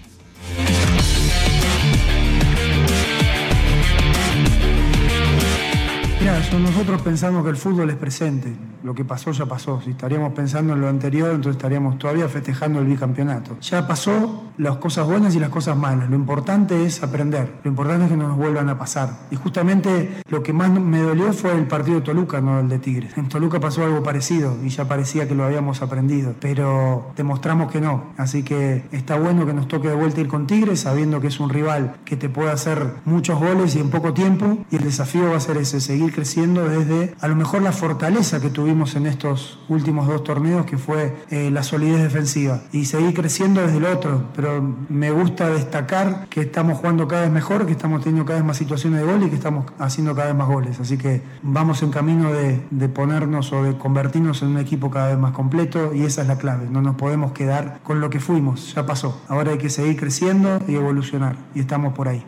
Nosotros 6.83 7.01
pensamos 7.01 7.45
que 7.45 7.49
el 7.49 7.55
fútbol 7.55 7.89
es 7.91 7.95
presente. 7.95 8.53
lo 8.83 8.93
que 8.93 9.05
pasó 9.05 9.31
ya 9.31 9.45
pasó. 9.45 9.81
Si 9.81 9.91
estaríamos 9.91 10.33
pensando 10.33 10.73
en 10.73 10.81
lo 10.81 10.89
anterior, 10.89 11.29
entonces 11.29 11.55
estaríamos 11.55 11.97
todavía 11.97 12.27
festejando 12.27 12.79
el 12.79 12.85
bicampeonato. 12.85 13.57
Ya 13.61 13.87
pasó 13.87 14.43
las 14.57 14.75
cosas 14.75 15.07
buenas 15.07 15.33
y 15.35 15.39
las 15.39 15.49
cosas 15.49 15.77
malas. 15.77 16.09
Lo 16.09 16.15
importante 16.15 16.85
es 16.85 17.01
aprender. 17.01 17.59
Lo 17.63 17.69
importante 17.69 18.05
es 18.05 18.11
que 18.11 18.17
no 18.17 18.27
nos 18.27 18.37
vuelvan 18.37 18.67
a 18.69 18.77
pasar. 18.77 19.19
Y 19.31 19.37
justamente 19.37 20.21
lo 20.29 20.43
que 20.43 20.51
más 20.51 20.69
me 20.69 20.99
dolió 20.99 21.31
fue 21.33 21.53
el 21.53 21.65
partido 21.65 21.99
de 21.99 22.01
Toluca, 22.01 22.41
no 22.41 22.59
el 22.59 22.67
de 22.67 22.79
Tigres. 22.79 23.17
En 23.17 23.29
Toluca 23.29 23.59
pasó 23.59 23.83
algo 23.85 24.03
parecido 24.03 24.57
y 24.63 24.67
ya 24.67 24.85
parecía 24.85 25.27
que 25.27 25.35
lo 25.35 25.45
habíamos 25.45 25.81
aprendido, 25.81 26.35
pero 26.41 27.13
demostramos 27.15 27.71
que 27.71 27.79
no. 27.79 28.03
Así 28.17 28.43
que 28.43 28.83
está 28.91 29.17
bueno 29.17 29.45
que 29.45 29.53
nos 29.53 29.69
toque 29.69 29.87
de 29.87 29.95
vuelta 29.95 30.19
ir 30.19 30.27
con 30.27 30.45
Tigres, 30.45 30.81
sabiendo 30.81 31.21
que 31.21 31.27
es 31.27 31.39
un 31.39 31.49
rival 31.49 31.95
que 32.03 32.17
te 32.17 32.27
puede 32.27 32.51
hacer 32.51 32.95
muchos 33.05 33.39
goles 33.39 33.75
y 33.75 33.79
en 33.79 33.89
poco 33.89 34.13
tiempo. 34.13 34.57
Y 34.69 34.75
el 34.75 34.83
desafío 34.83 35.29
va 35.29 35.37
a 35.37 35.39
ser 35.39 35.55
ese, 35.57 35.79
seguir 35.79 36.13
creciendo 36.13 36.67
desde 36.73 37.15
a 37.19 37.27
lo 37.27 37.35
mejor 37.35 37.61
la 37.61 37.71
fortaleza 37.71 38.41
que 38.41 38.49
tuvimos 38.49 38.95
en 38.95 39.05
estos 39.05 39.59
últimos 39.69 40.07
dos 40.07 40.23
torneos, 40.23 40.65
que 40.65 40.77
fue 40.77 41.15
eh, 41.29 41.49
la 41.51 41.63
solidez 41.63 42.01
defensiva. 42.01 42.61
Y 42.71 42.85
seguir 42.85 43.13
creciendo 43.13 43.61
desde 43.61 43.77
el 43.77 43.85
otro. 43.85 44.25
Pero 44.35 44.75
me 44.89 45.11
gusta 45.11 45.49
destacar 45.49 46.27
que 46.29 46.41
estamos 46.41 46.79
jugando 46.79 47.07
cada 47.07 47.23
vez 47.23 47.31
mejor, 47.31 47.65
que 47.65 47.71
estamos 47.71 48.01
teniendo 48.01 48.25
cada 48.25 48.39
vez 48.39 48.45
más 48.45 48.57
situaciones 48.57 49.01
de 49.01 49.05
gol 49.05 49.23
y 49.23 49.29
que 49.29 49.35
estamos 49.35 49.65
haciendo 49.79 50.15
cada 50.15 50.27
vez 50.27 50.35
más 50.35 50.47
goles. 50.47 50.79
Así 50.79 50.97
que 50.97 51.21
vamos 51.41 51.81
en 51.83 51.91
camino 51.91 52.31
de, 52.31 52.61
de 52.69 52.89
ponernos 52.89 53.51
o 53.53 53.63
de 53.63 53.77
convertirnos 53.77 54.41
en 54.41 54.49
un 54.49 54.57
equipo 54.57 54.89
cada 54.89 55.09
vez 55.09 55.17
más 55.17 55.31
completo 55.31 55.93
y 55.93 56.03
esa 56.03 56.21
es 56.21 56.27
la 56.27 56.37
clave. 56.37 56.67
No 56.69 56.81
nos 56.81 56.95
podemos 56.95 57.31
quedar 57.31 57.79
con 57.83 57.99
lo 57.99 58.09
que 58.09 58.19
fuimos, 58.19 58.73
ya 58.73 58.85
pasó. 58.85 59.21
Ahora 59.27 59.51
hay 59.51 59.57
que 59.57 59.69
seguir 59.69 59.99
creciendo 59.99 60.59
y 60.67 60.75
evolucionar 60.75 61.35
y 61.55 61.59
estamos 61.59 61.93
por 61.93 62.07
ahí. 62.07 62.25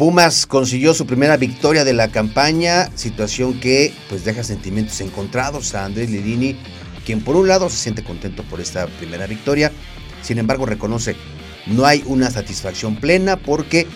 Pumas 0.00 0.46
consiguió 0.46 0.94
su 0.94 1.04
primera 1.04 1.36
victoria 1.36 1.84
de 1.84 1.92
la 1.92 2.08
campaña, 2.08 2.86
situación 2.94 3.60
que 3.60 3.92
pues 4.08 4.24
deja 4.24 4.42
sentimientos 4.42 4.98
encontrados 5.02 5.74
a 5.74 5.84
Andrés 5.84 6.08
Lirini, 6.08 6.56
quien 7.04 7.22
por 7.22 7.36
un 7.36 7.48
lado 7.48 7.68
se 7.68 7.76
siente 7.76 8.02
contento 8.02 8.42
por 8.44 8.62
esta 8.62 8.86
primera 8.86 9.26
victoria, 9.26 9.70
sin 10.22 10.38
embargo 10.38 10.64
reconoce 10.64 11.16
no 11.66 11.84
hay 11.84 12.02
una 12.06 12.30
satisfacción 12.30 12.96
plena 12.96 13.36
porque 13.36 13.86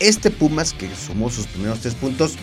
este 0.00 0.32
Pumas 0.32 0.72
que 0.72 0.92
sumó 0.96 1.30
sus 1.30 1.46
primeros 1.46 1.78
tres 1.78 1.94
puntos 1.94 2.36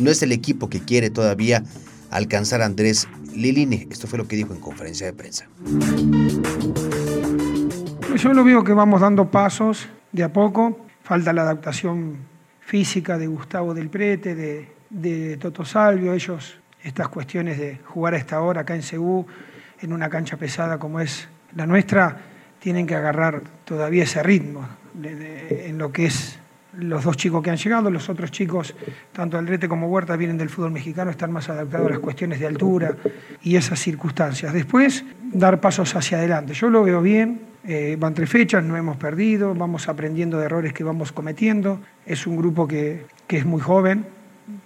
no 0.00 0.10
es 0.10 0.20
el 0.24 0.32
equipo 0.32 0.68
que 0.68 0.80
quiere 0.80 1.10
todavía 1.10 1.62
alcanzar 2.10 2.60
a 2.60 2.66
Andrés 2.66 3.06
Liline. 3.36 3.86
Esto 3.88 4.08
fue 4.08 4.18
lo 4.18 4.26
que 4.26 4.34
dijo 4.34 4.52
en 4.52 4.58
conferencia 4.58 5.06
de 5.06 5.12
prensa. 5.12 5.46
Pues 8.08 8.20
yo 8.20 8.32
lo 8.34 8.42
veo 8.42 8.64
que 8.64 8.72
vamos 8.72 9.00
dando 9.00 9.30
pasos 9.30 9.86
de 10.10 10.24
a 10.24 10.32
poco. 10.32 10.76
Falta 11.04 11.32
la 11.32 11.42
adaptación 11.42 12.33
física 12.64 13.18
de 13.18 13.26
Gustavo 13.26 13.74
del 13.74 13.88
Prete, 13.88 14.34
de, 14.90 15.36
Toto 15.38 15.64
Salvio, 15.64 16.12
ellos, 16.12 16.58
estas 16.82 17.08
cuestiones 17.08 17.58
de 17.58 17.78
jugar 17.84 18.14
a 18.14 18.16
esta 18.16 18.40
hora 18.40 18.62
acá 18.62 18.74
en 18.74 18.82
Cebú, 18.82 19.26
en 19.80 19.92
una 19.92 20.08
cancha 20.08 20.36
pesada 20.36 20.78
como 20.78 21.00
es 21.00 21.28
la 21.56 21.66
nuestra, 21.66 22.16
tienen 22.58 22.86
que 22.86 22.94
agarrar 22.94 23.42
todavía 23.64 24.04
ese 24.04 24.22
ritmo 24.22 24.66
en 25.02 25.76
lo 25.76 25.92
que 25.92 26.06
es 26.06 26.38
los 26.78 27.04
dos 27.04 27.16
chicos 27.16 27.42
que 27.42 27.50
han 27.50 27.56
llegado, 27.56 27.90
los 27.90 28.08
otros 28.08 28.30
chicos, 28.30 28.74
tanto 29.12 29.38
Aldrete 29.38 29.68
como 29.68 29.88
Huerta, 29.88 30.16
vienen 30.16 30.38
del 30.38 30.48
fútbol 30.48 30.72
mexicano, 30.72 31.10
están 31.10 31.30
más 31.30 31.48
adaptados 31.48 31.86
a 31.86 31.90
las 31.90 31.98
cuestiones 31.98 32.40
de 32.40 32.46
altura 32.46 32.96
y 33.42 33.56
esas 33.56 33.78
circunstancias. 33.78 34.52
Después, 34.52 35.04
dar 35.22 35.60
pasos 35.60 35.94
hacia 35.94 36.18
adelante. 36.18 36.54
Yo 36.54 36.70
lo 36.70 36.82
veo 36.82 37.00
bien, 37.00 37.40
eh, 37.66 37.96
van 37.98 38.14
tres 38.14 38.28
fechas, 38.28 38.64
no 38.64 38.76
hemos 38.76 38.96
perdido, 38.96 39.54
vamos 39.54 39.88
aprendiendo 39.88 40.38
de 40.38 40.46
errores 40.46 40.72
que 40.72 40.84
vamos 40.84 41.12
cometiendo. 41.12 41.80
Es 42.06 42.26
un 42.26 42.36
grupo 42.36 42.68
que, 42.68 43.06
que 43.26 43.38
es 43.38 43.46
muy 43.46 43.60
joven, 43.60 44.04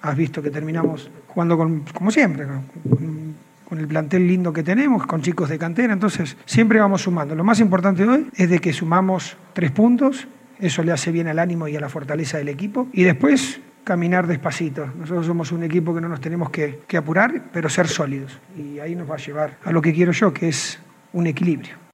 has 0.03 0.17
visto 0.17 0.43
que 0.43 0.51
terminamos 0.51 1.11
jugando 1.29 1.57
con, 1.57 1.81
como 1.95 2.11
siempre, 2.11 2.47
con, 2.47 3.79
el 3.79 3.87
plantel 3.87 4.27
lindo 4.27 4.53
que 4.53 4.63
tenemos, 4.63 5.07
con 5.07 5.21
chicos 5.21 5.51
de 5.51 5.59
cantera, 5.59 5.93
entonces 5.93 6.37
siempre 6.47 6.81
vamos 6.81 7.03
sumando. 7.03 7.35
Lo 7.35 7.45
más 7.45 7.61
importante 7.61 8.03
hoy 8.05 8.27
es 8.35 8.49
de 8.49 8.61
que 8.61 8.73
sumamos 8.73 9.37
tres 9.53 9.71
puntos 9.71 10.27
eso 10.59 10.83
le 10.83 10.93
hace 10.93 11.13
bien 11.13 11.29
al 11.29 11.39
ánimo 11.39 11.69
y 11.69 11.77
a 11.77 11.81
la 11.81 11.89
fortaleza 11.89 12.39
del 12.39 12.49
equipo. 12.49 12.89
Y 12.93 13.05
después 13.05 13.61
caminar 13.85 14.27
despacito. 14.27 14.87
Nosotros 14.99 15.27
somos 15.27 15.53
un 15.53 15.63
equipo 15.63 15.95
que 15.95 16.01
no 16.01 16.09
nos 16.09 16.21
tenemos 16.21 16.51
que, 16.51 16.81
que, 16.87 16.97
apurar, 16.97 17.45
pero 17.53 17.69
ser 17.69 17.87
sólidos. 17.87 18.39
Y 18.57 18.81
ahí 18.81 18.95
nos 18.95 19.09
va 19.09 19.15
a 19.15 19.19
llevar 19.19 19.59
a 19.65 19.73
lo 19.73 19.81
que 19.81 19.95
quiero 19.95 20.13
yo, 20.13 20.33
que 20.33 20.49
es 20.49 20.79
un 21.13 21.27
equilibrio. 21.27 21.88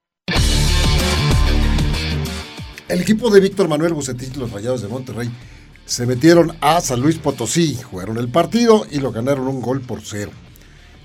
El 2.86 3.00
equipo 3.00 3.30
de 3.30 3.40
Víctor 3.40 3.66
Manuel 3.66 3.94
Bucetich, 3.94 4.36
los 4.36 4.52
Rayados 4.52 4.82
de 4.82 4.88
Monterrey, 4.88 5.30
se 5.86 6.04
metieron 6.04 6.54
a 6.60 6.82
San 6.82 7.00
Luis 7.00 7.16
Potosí, 7.16 7.76
jugaron 7.76 8.18
el 8.18 8.28
partido 8.28 8.86
y 8.90 9.00
lo 9.00 9.10
ganaron 9.10 9.48
un 9.48 9.62
gol 9.62 9.80
por 9.80 10.02
cero. 10.02 10.32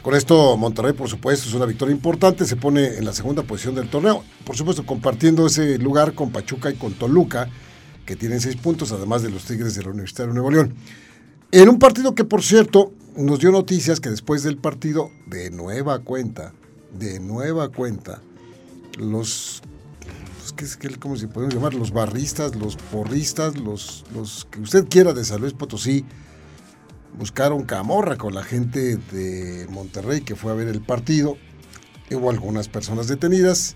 Con 0.02 0.13
esto 0.13 0.58
Monterrey, 0.58 0.92
por 0.92 1.08
supuesto, 1.08 1.48
es 1.48 1.54
una 1.54 1.65
victoria 1.65 1.96
importante, 1.96 2.46
se 2.46 2.58
pone 2.58 2.98
en 2.98 3.06
la 3.06 3.13
segunda 3.13 3.44
posición 3.44 3.76
del 3.76 3.89
torneo, 3.89 4.26
por 4.44 4.58
supuesto 4.58 4.86
compartiendo 4.86 5.48
ese 5.48 5.78
lugar 5.78 6.15
con 6.15 6.32
Pachuca 6.32 6.70
y 6.70 6.76
con 6.76 6.94
Toluca, 6.96 7.50
que 8.06 8.18
tienen 8.18 8.42
seis 8.42 8.58
puntos, 8.58 8.92
además 8.92 9.22
de 9.22 9.30
los 9.30 9.46
Tigres 9.46 9.76
de 9.76 9.84
la 9.84 9.92
Universidad 9.92 10.28
de 10.28 10.34
Nuevo 10.34 10.52
León. 10.52 10.76
En 11.54 11.70
un 11.70 11.80
partido 11.80 12.13
que, 12.13 12.26
por 12.26 12.44
cierto, 12.44 12.92
nos 13.15 13.39
dio 13.39 13.52
noticias 13.52 14.02
que 14.02 14.10
después 14.10 14.44
del 14.44 14.58
partido, 14.58 15.12
de 15.28 15.50
nueva 15.50 16.00
cuenta, 16.00 16.54
de 16.94 17.22
nueva 17.22 17.70
cuenta, 17.70 18.22
los, 18.98 19.62
los 20.58 20.78
que, 20.78 20.90
¿cómo 20.98 21.16
se 21.16 21.28
podemos 21.28 21.54
llamar? 21.54 21.74
Los 21.74 21.92
barristas, 21.92 22.56
los 22.56 22.76
porristas, 22.76 23.58
los, 23.58 24.04
los 24.14 24.48
que 24.50 24.62
usted 24.62 24.88
quiera 24.88 25.14
de 25.14 25.24
San 25.24 25.42
Luis 25.42 25.54
Potosí, 25.54 26.06
buscaron 27.18 27.64
camorra 27.64 28.18
con 28.18 28.34
la 28.34 28.44
gente 28.44 28.98
de 28.98 29.68
Monterrey 29.70 30.22
que 30.22 30.36
fue 30.36 30.52
a 30.52 30.56
ver 30.56 30.68
el 30.68 30.82
partido. 30.82 31.38
Hubo 32.12 32.32
algunas 32.32 32.68
personas 32.68 33.08
detenidas 33.08 33.76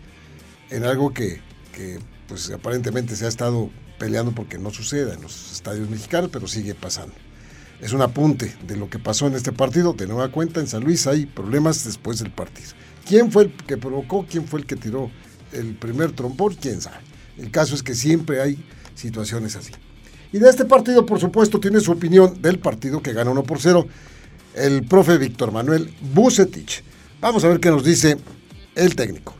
en 0.69 0.85
algo 0.85 1.13
que, 1.13 1.41
que, 1.73 1.99
pues 2.27 2.49
aparentemente 2.51 3.15
se 3.15 3.25
ha 3.25 3.29
estado 3.29 3.69
peleando 3.99 4.33
porque 4.33 4.57
no 4.57 4.71
suceda 4.71 5.13
en 5.13 5.21
los 5.21 5.51
estadios 5.51 5.89
mexicanos, 5.89 6.29
pero 6.33 6.47
sigue 6.47 6.73
pasando. 6.73 7.13
Es 7.81 7.93
un 7.93 8.01
apunte 8.01 8.55
de 8.65 8.77
lo 8.77 8.89
que 8.89 8.97
pasó 8.97 9.27
en 9.27 9.35
este 9.35 9.51
partido. 9.51 9.93
De 9.93 10.07
nueva 10.07 10.31
cuenta, 10.31 10.59
en 10.59 10.67
San 10.67 10.83
Luis 10.83 11.05
hay 11.05 11.25
problemas 11.25 11.83
después 11.83 12.19
del 12.19 12.31
partido. 12.31 12.69
¿Quién 13.05 13.31
fue 13.31 13.43
el 13.43 13.53
que 13.53 13.77
provocó? 13.77 14.25
¿Quién 14.27 14.47
fue 14.47 14.61
el 14.61 14.65
que 14.65 14.77
tiró 14.77 15.11
el 15.53 15.75
primer 15.75 16.11
trompón? 16.11 16.55
¿Quién 16.55 16.81
sabe? 16.81 16.97
El 17.37 17.51
caso 17.51 17.75
es 17.75 17.83
que 17.83 17.95
siempre 17.95 18.41
hay 18.41 18.57
situaciones 18.95 19.55
así. 19.55 19.71
Y 20.31 20.39
de 20.39 20.49
este 20.49 20.65
partido, 20.65 21.05
por 21.05 21.19
supuesto, 21.19 21.59
tiene 21.59 21.79
su 21.79 21.91
opinión 21.91 22.41
del 22.41 22.59
partido 22.59 23.01
que 23.01 23.13
gana 23.13 23.31
1 23.31 23.43
por 23.43 23.59
0 23.59 23.87
el 24.55 24.83
profe 24.85 25.17
Víctor 25.17 25.51
Manuel 25.51 25.89
Bucetich. 26.13 26.83
Vamos 27.19 27.43
a 27.43 27.49
ver 27.49 27.59
qué 27.59 27.69
nos 27.69 27.83
dice 27.83 28.17
el 28.75 28.95
técnico. 28.95 29.35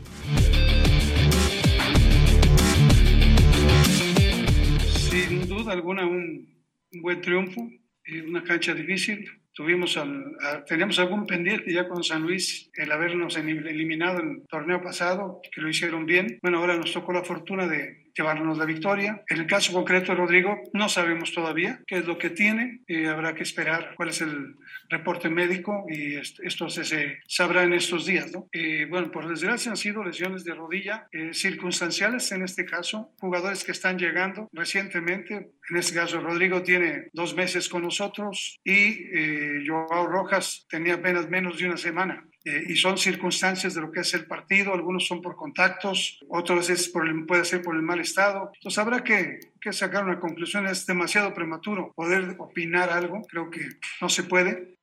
Sin 5.10 5.48
duda 5.48 5.72
alguna, 5.72 6.06
un, 6.06 6.48
un 6.92 7.02
buen 7.02 7.20
triunfo, 7.20 7.68
en 8.06 8.28
una 8.28 8.42
cancha 8.42 8.74
difícil. 8.74 9.28
Tuvimos 9.54 9.96
al, 9.96 10.36
a, 10.40 10.64
teníamos 10.64 10.98
algún 10.98 11.26
pendiente 11.26 11.72
ya 11.72 11.88
con 11.88 12.02
San 12.02 12.22
Luis, 12.22 12.70
el 12.74 12.90
habernos 12.90 13.36
eliminado 13.36 14.20
en 14.20 14.30
el 14.30 14.48
torneo 14.48 14.82
pasado, 14.82 15.40
que 15.52 15.60
lo 15.60 15.68
hicieron 15.68 16.06
bien. 16.06 16.38
Bueno, 16.42 16.58
ahora 16.58 16.76
nos 16.76 16.92
tocó 16.92 17.12
la 17.12 17.22
fortuna 17.22 17.66
de 17.66 18.04
llevarnos 18.14 18.58
la 18.58 18.64
victoria. 18.64 19.22
En 19.28 19.40
el 19.40 19.46
caso 19.46 19.72
concreto 19.72 20.12
de 20.12 20.18
Rodrigo, 20.18 20.62
no 20.72 20.88
sabemos 20.88 21.32
todavía 21.32 21.80
qué 21.86 21.96
es 21.98 22.06
lo 22.06 22.18
que 22.18 22.30
tiene. 22.30 22.80
Eh, 22.86 23.08
habrá 23.08 23.34
que 23.34 23.42
esperar 23.42 23.94
cuál 23.96 24.10
es 24.10 24.20
el 24.20 24.56
reporte 24.88 25.28
médico 25.28 25.86
y 25.88 26.16
esto 26.16 26.68
se, 26.68 26.84
se 26.84 27.18
sabrá 27.26 27.64
en 27.64 27.72
estos 27.72 28.06
días. 28.06 28.30
¿no? 28.32 28.48
Eh, 28.52 28.86
bueno, 28.88 29.10
por 29.10 29.28
desgracia 29.28 29.70
han 29.70 29.76
sido 29.76 30.04
lesiones 30.04 30.44
de 30.44 30.54
rodilla 30.54 31.08
eh, 31.12 31.30
circunstanciales 31.32 32.30
en 32.32 32.42
este 32.42 32.64
caso. 32.64 33.12
Jugadores 33.18 33.64
que 33.64 33.72
están 33.72 33.98
llegando 33.98 34.48
recientemente. 34.52 35.50
En 35.70 35.76
este 35.76 35.94
caso, 35.94 36.20
Rodrigo 36.20 36.62
tiene 36.62 37.08
dos 37.12 37.34
meses 37.34 37.68
con 37.68 37.82
nosotros 37.82 38.60
y 38.64 39.66
Joao 39.66 40.06
Rojas 40.06 40.66
tenía 40.68 40.94
apenas 40.94 41.28
menos 41.28 41.58
de 41.58 41.66
una 41.66 41.76
semana. 41.76 42.24
Eh, 42.46 42.62
y 42.68 42.76
son 42.76 42.98
circunstancias 42.98 43.72
de 43.72 43.80
lo 43.80 43.90
que 43.90 44.00
es 44.00 44.12
el 44.12 44.26
partido, 44.26 44.74
algunos 44.74 45.06
son 45.06 45.22
por 45.22 45.34
contactos, 45.34 46.20
otros 46.28 46.68
es 46.68 46.90
por 46.90 47.08
el, 47.08 47.24
puede 47.24 47.42
ser 47.46 47.62
por 47.62 47.74
el 47.74 47.80
mal 47.80 48.00
estado. 48.00 48.50
Entonces 48.56 48.78
habrá 48.78 49.02
que, 49.02 49.40
que, 49.58 49.72
sacar 49.72 50.04
una 50.04 50.20
conclusión, 50.20 50.66
es 50.66 50.84
demasiado 50.84 51.32
prematuro 51.32 51.94
poder 51.96 52.36
opinar 52.38 52.90
algo, 52.90 53.22
creo 53.30 53.48
que 53.50 53.60
no 54.02 54.10
se 54.10 54.24
puede. 54.24 54.74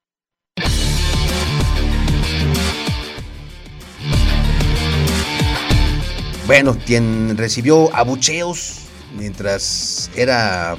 Bueno, 6.48 6.76
quien 6.84 7.38
recibió 7.38 7.96
abucheos 7.96 8.91
mientras 9.18 10.10
era, 10.16 10.76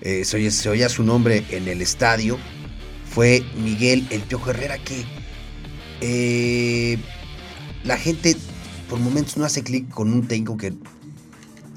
eh, 0.00 0.24
se, 0.24 0.68
oía, 0.68 0.88
su 0.88 1.02
nombre 1.02 1.44
en 1.50 1.68
el 1.68 1.82
estadio, 1.82 2.38
fue 3.10 3.42
Miguel 3.56 4.06
El 4.10 4.22
Piojo 4.22 4.50
Herrera, 4.50 4.78
que 4.78 5.04
eh, 6.00 6.98
la 7.84 7.96
gente 7.96 8.36
por 8.88 8.98
momentos 8.98 9.36
no 9.36 9.44
hace 9.44 9.62
clic 9.62 9.88
con 9.90 10.12
un 10.12 10.26
técnico 10.26 10.56
que, 10.56 10.72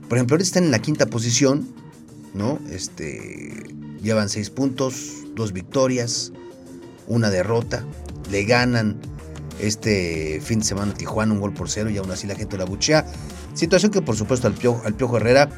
por 0.07 0.17
ejemplo, 0.17 0.35
ahora 0.35 0.43
están 0.43 0.65
en 0.65 0.71
la 0.71 0.79
quinta 0.79 1.07
posición, 1.07 1.73
¿no? 2.33 2.59
Este, 2.69 3.75
Llevan 4.05 4.29
seis 4.29 4.51
puntos, 4.51 5.23
dos 5.33 5.51
victorias, 5.51 6.31
una 7.07 7.31
derrota. 7.31 7.83
Le 8.29 8.43
ganan 8.43 9.01
este 9.59 10.41
fin 10.41 10.59
de 10.59 10.65
semana 10.65 10.93
Tijuana 10.93 11.33
un 11.33 11.39
gol 11.39 11.53
por 11.53 11.69
cero 11.69 11.89
y 11.89 11.97
aún 11.97 12.11
así 12.11 12.27
la 12.27 12.35
gente 12.35 12.57
la 12.57 12.65
buchea. 12.65 13.05
Situación 13.53 13.91
que 13.91 14.01
por 14.01 14.15
supuesto 14.15 14.47
al 14.47 14.53
Piojo, 14.53 14.81
al 14.85 14.93
Piojo 14.93 15.17
Herrera 15.17 15.49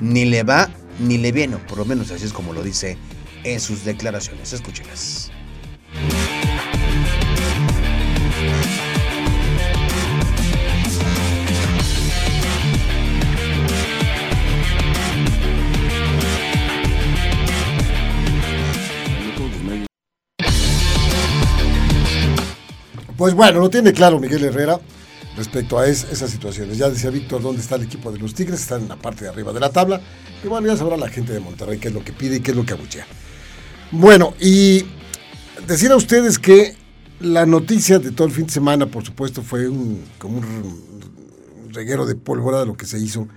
ni 0.00 0.24
le 0.24 0.42
va 0.42 0.70
ni 0.98 1.18
le 1.18 1.32
viene, 1.32 1.56
por 1.56 1.78
lo 1.78 1.84
menos 1.84 2.10
así 2.10 2.24
es 2.24 2.32
como 2.32 2.52
lo 2.52 2.62
dice 2.62 2.96
en 3.44 3.60
sus 3.60 3.84
declaraciones. 3.84 4.52
Escúchenlas. 4.52 5.30
Pues 23.22 23.34
bueno, 23.34 23.60
lo 23.60 23.70
tiene 23.70 23.92
claro 23.92 24.18
Miguel 24.18 24.42
Herrera 24.42 24.80
respecto 25.36 25.78
a 25.78 25.86
es- 25.86 26.08
esas 26.10 26.28
situaciones. 26.28 26.76
Ya 26.76 26.90
decía 26.90 27.08
Víctor 27.08 27.40
dónde 27.40 27.62
está 27.62 27.76
el 27.76 27.82
equipo 27.84 28.10
de 28.10 28.18
los 28.18 28.34
Tigres, 28.34 28.60
están 28.62 28.82
en 28.82 28.88
la 28.88 28.96
parte 28.96 29.22
de 29.22 29.30
arriba 29.30 29.52
de 29.52 29.60
la 29.60 29.70
tabla. 29.70 30.00
Y 30.42 30.48
bueno, 30.48 30.66
ya 30.66 30.76
sabrá 30.76 30.96
la 30.96 31.08
gente 31.08 31.32
de 31.32 31.38
Monterrey 31.38 31.78
qué 31.78 31.86
es 31.86 31.94
lo 31.94 32.02
que 32.02 32.12
pide 32.12 32.38
y 32.38 32.40
qué 32.40 32.50
es 32.50 32.56
lo 32.56 32.66
que 32.66 32.72
abuchea. 32.72 33.06
Bueno, 33.92 34.34
y 34.40 34.86
decir 35.68 35.92
a 35.92 35.96
ustedes 35.96 36.40
que 36.40 36.74
la 37.20 37.46
noticia 37.46 38.00
de 38.00 38.10
todo 38.10 38.26
el 38.26 38.34
fin 38.34 38.46
de 38.46 38.52
semana, 38.54 38.86
por 38.86 39.04
supuesto, 39.04 39.40
fue 39.40 39.68
un, 39.68 40.02
como 40.18 40.38
un 40.38 41.70
reguero 41.72 42.06
de 42.06 42.16
pólvora 42.16 42.58
de 42.58 42.66
lo 42.66 42.76
que 42.76 42.86
se 42.86 42.98
hizo. 42.98 43.28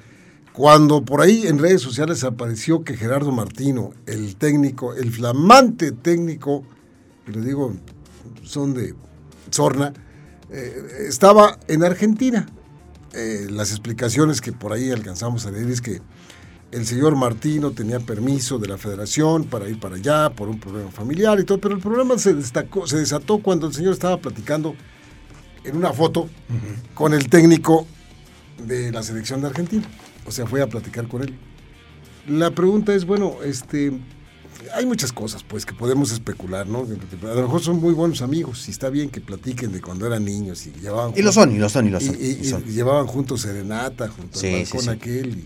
Cuando 0.52 1.06
por 1.06 1.22
ahí 1.22 1.46
en 1.46 1.60
redes 1.60 1.84
sociales 1.84 2.24
apareció 2.24 2.84
que 2.84 2.98
Gerardo 2.98 3.32
Martino, 3.32 3.92
el 4.08 4.36
técnico, 4.36 4.96
el 4.96 5.12
flamante 5.12 5.92
técnico, 5.92 6.64
y 7.28 7.34
lo 7.34 7.42
digo, 7.42 7.76
son 8.42 8.74
de 8.74 8.96
Sorna, 9.56 9.94
eh, 10.52 11.08
estaba 11.08 11.58
en 11.68 11.84
Argentina. 11.84 12.46
Eh, 13.14 13.48
las 13.50 13.72
explicaciones 13.72 14.42
que 14.42 14.52
por 14.52 14.74
ahí 14.74 14.92
alcanzamos 14.92 15.46
a 15.46 15.52
leer 15.52 15.70
es 15.70 15.82
que 15.82 16.02
el 16.72 16.86
señor 16.86 17.16
Martino 17.16 17.72
tenía 17.72 18.02
permiso 18.02 18.60
de 18.60 18.68
la 18.68 18.78
federación 18.78 19.46
para 19.46 19.70
ir 19.70 19.80
para 19.80 19.96
allá 19.96 20.30
por 20.32 20.50
un 20.50 20.60
problema 20.60 20.92
familiar 20.92 21.40
y 21.40 21.46
todo, 21.46 21.60
pero 21.62 21.76
el 21.76 21.82
problema 21.82 22.18
se, 22.18 22.34
destacó, 22.34 22.86
se 22.86 22.98
desató 22.98 23.38
cuando 23.38 23.68
el 23.68 23.74
señor 23.74 23.94
estaba 23.94 24.18
platicando 24.18 24.76
en 25.64 25.78
una 25.78 25.94
foto 25.94 26.28
con 26.94 27.14
el 27.14 27.30
técnico 27.30 27.88
de 28.68 28.92
la 28.92 29.04
selección 29.04 29.40
de 29.40 29.48
Argentina. 29.48 29.86
O 30.26 30.32
sea, 30.32 30.46
fue 30.46 30.62
a 30.62 30.68
platicar 30.68 31.08
con 31.08 31.22
él. 31.22 31.34
La 32.28 32.52
pregunta 32.52 32.94
es, 32.94 33.06
bueno, 33.06 33.38
este, 33.46 33.98
hay 34.74 34.86
muchas 34.86 35.12
cosas 35.14 35.44
pues 35.44 35.66
que 35.66 35.74
podemos 35.74 36.12
especular, 36.12 36.68
¿no? 36.68 36.80
A 36.88 37.34
lo 37.36 37.42
mejor 37.44 37.62
son 37.62 37.80
muy 37.80 37.94
buenos 37.94 38.22
amigos 38.22 38.68
y 38.68 38.72
está 38.72 38.90
bien 38.90 39.10
que 39.10 39.22
platiquen 39.22 39.72
de 39.72 39.82
cuando 39.82 40.06
eran 40.08 40.26
niños 40.26 40.66
y 40.68 40.72
llevaban 40.80 41.14
Y 41.16 41.22
lo 41.22 41.32
son, 41.32 41.56
y 41.56 41.58
lo 41.58 41.70
son, 41.70 41.88
y 41.88 41.90
lo 41.90 42.00
son. 42.00 42.16
y, 42.20 42.26
y- 42.26 42.40
y 42.42 42.46
son. 42.46 42.64
y 42.68 42.72
llevaban 42.72 43.08
juntos 43.08 43.42
serenata, 43.42 44.08
junto 44.10 44.40
Sí, 44.40 44.48
al 44.48 44.54
balcón 44.64 44.82
sí. 44.82 44.90
aquel 44.90 45.30
y 45.40 45.46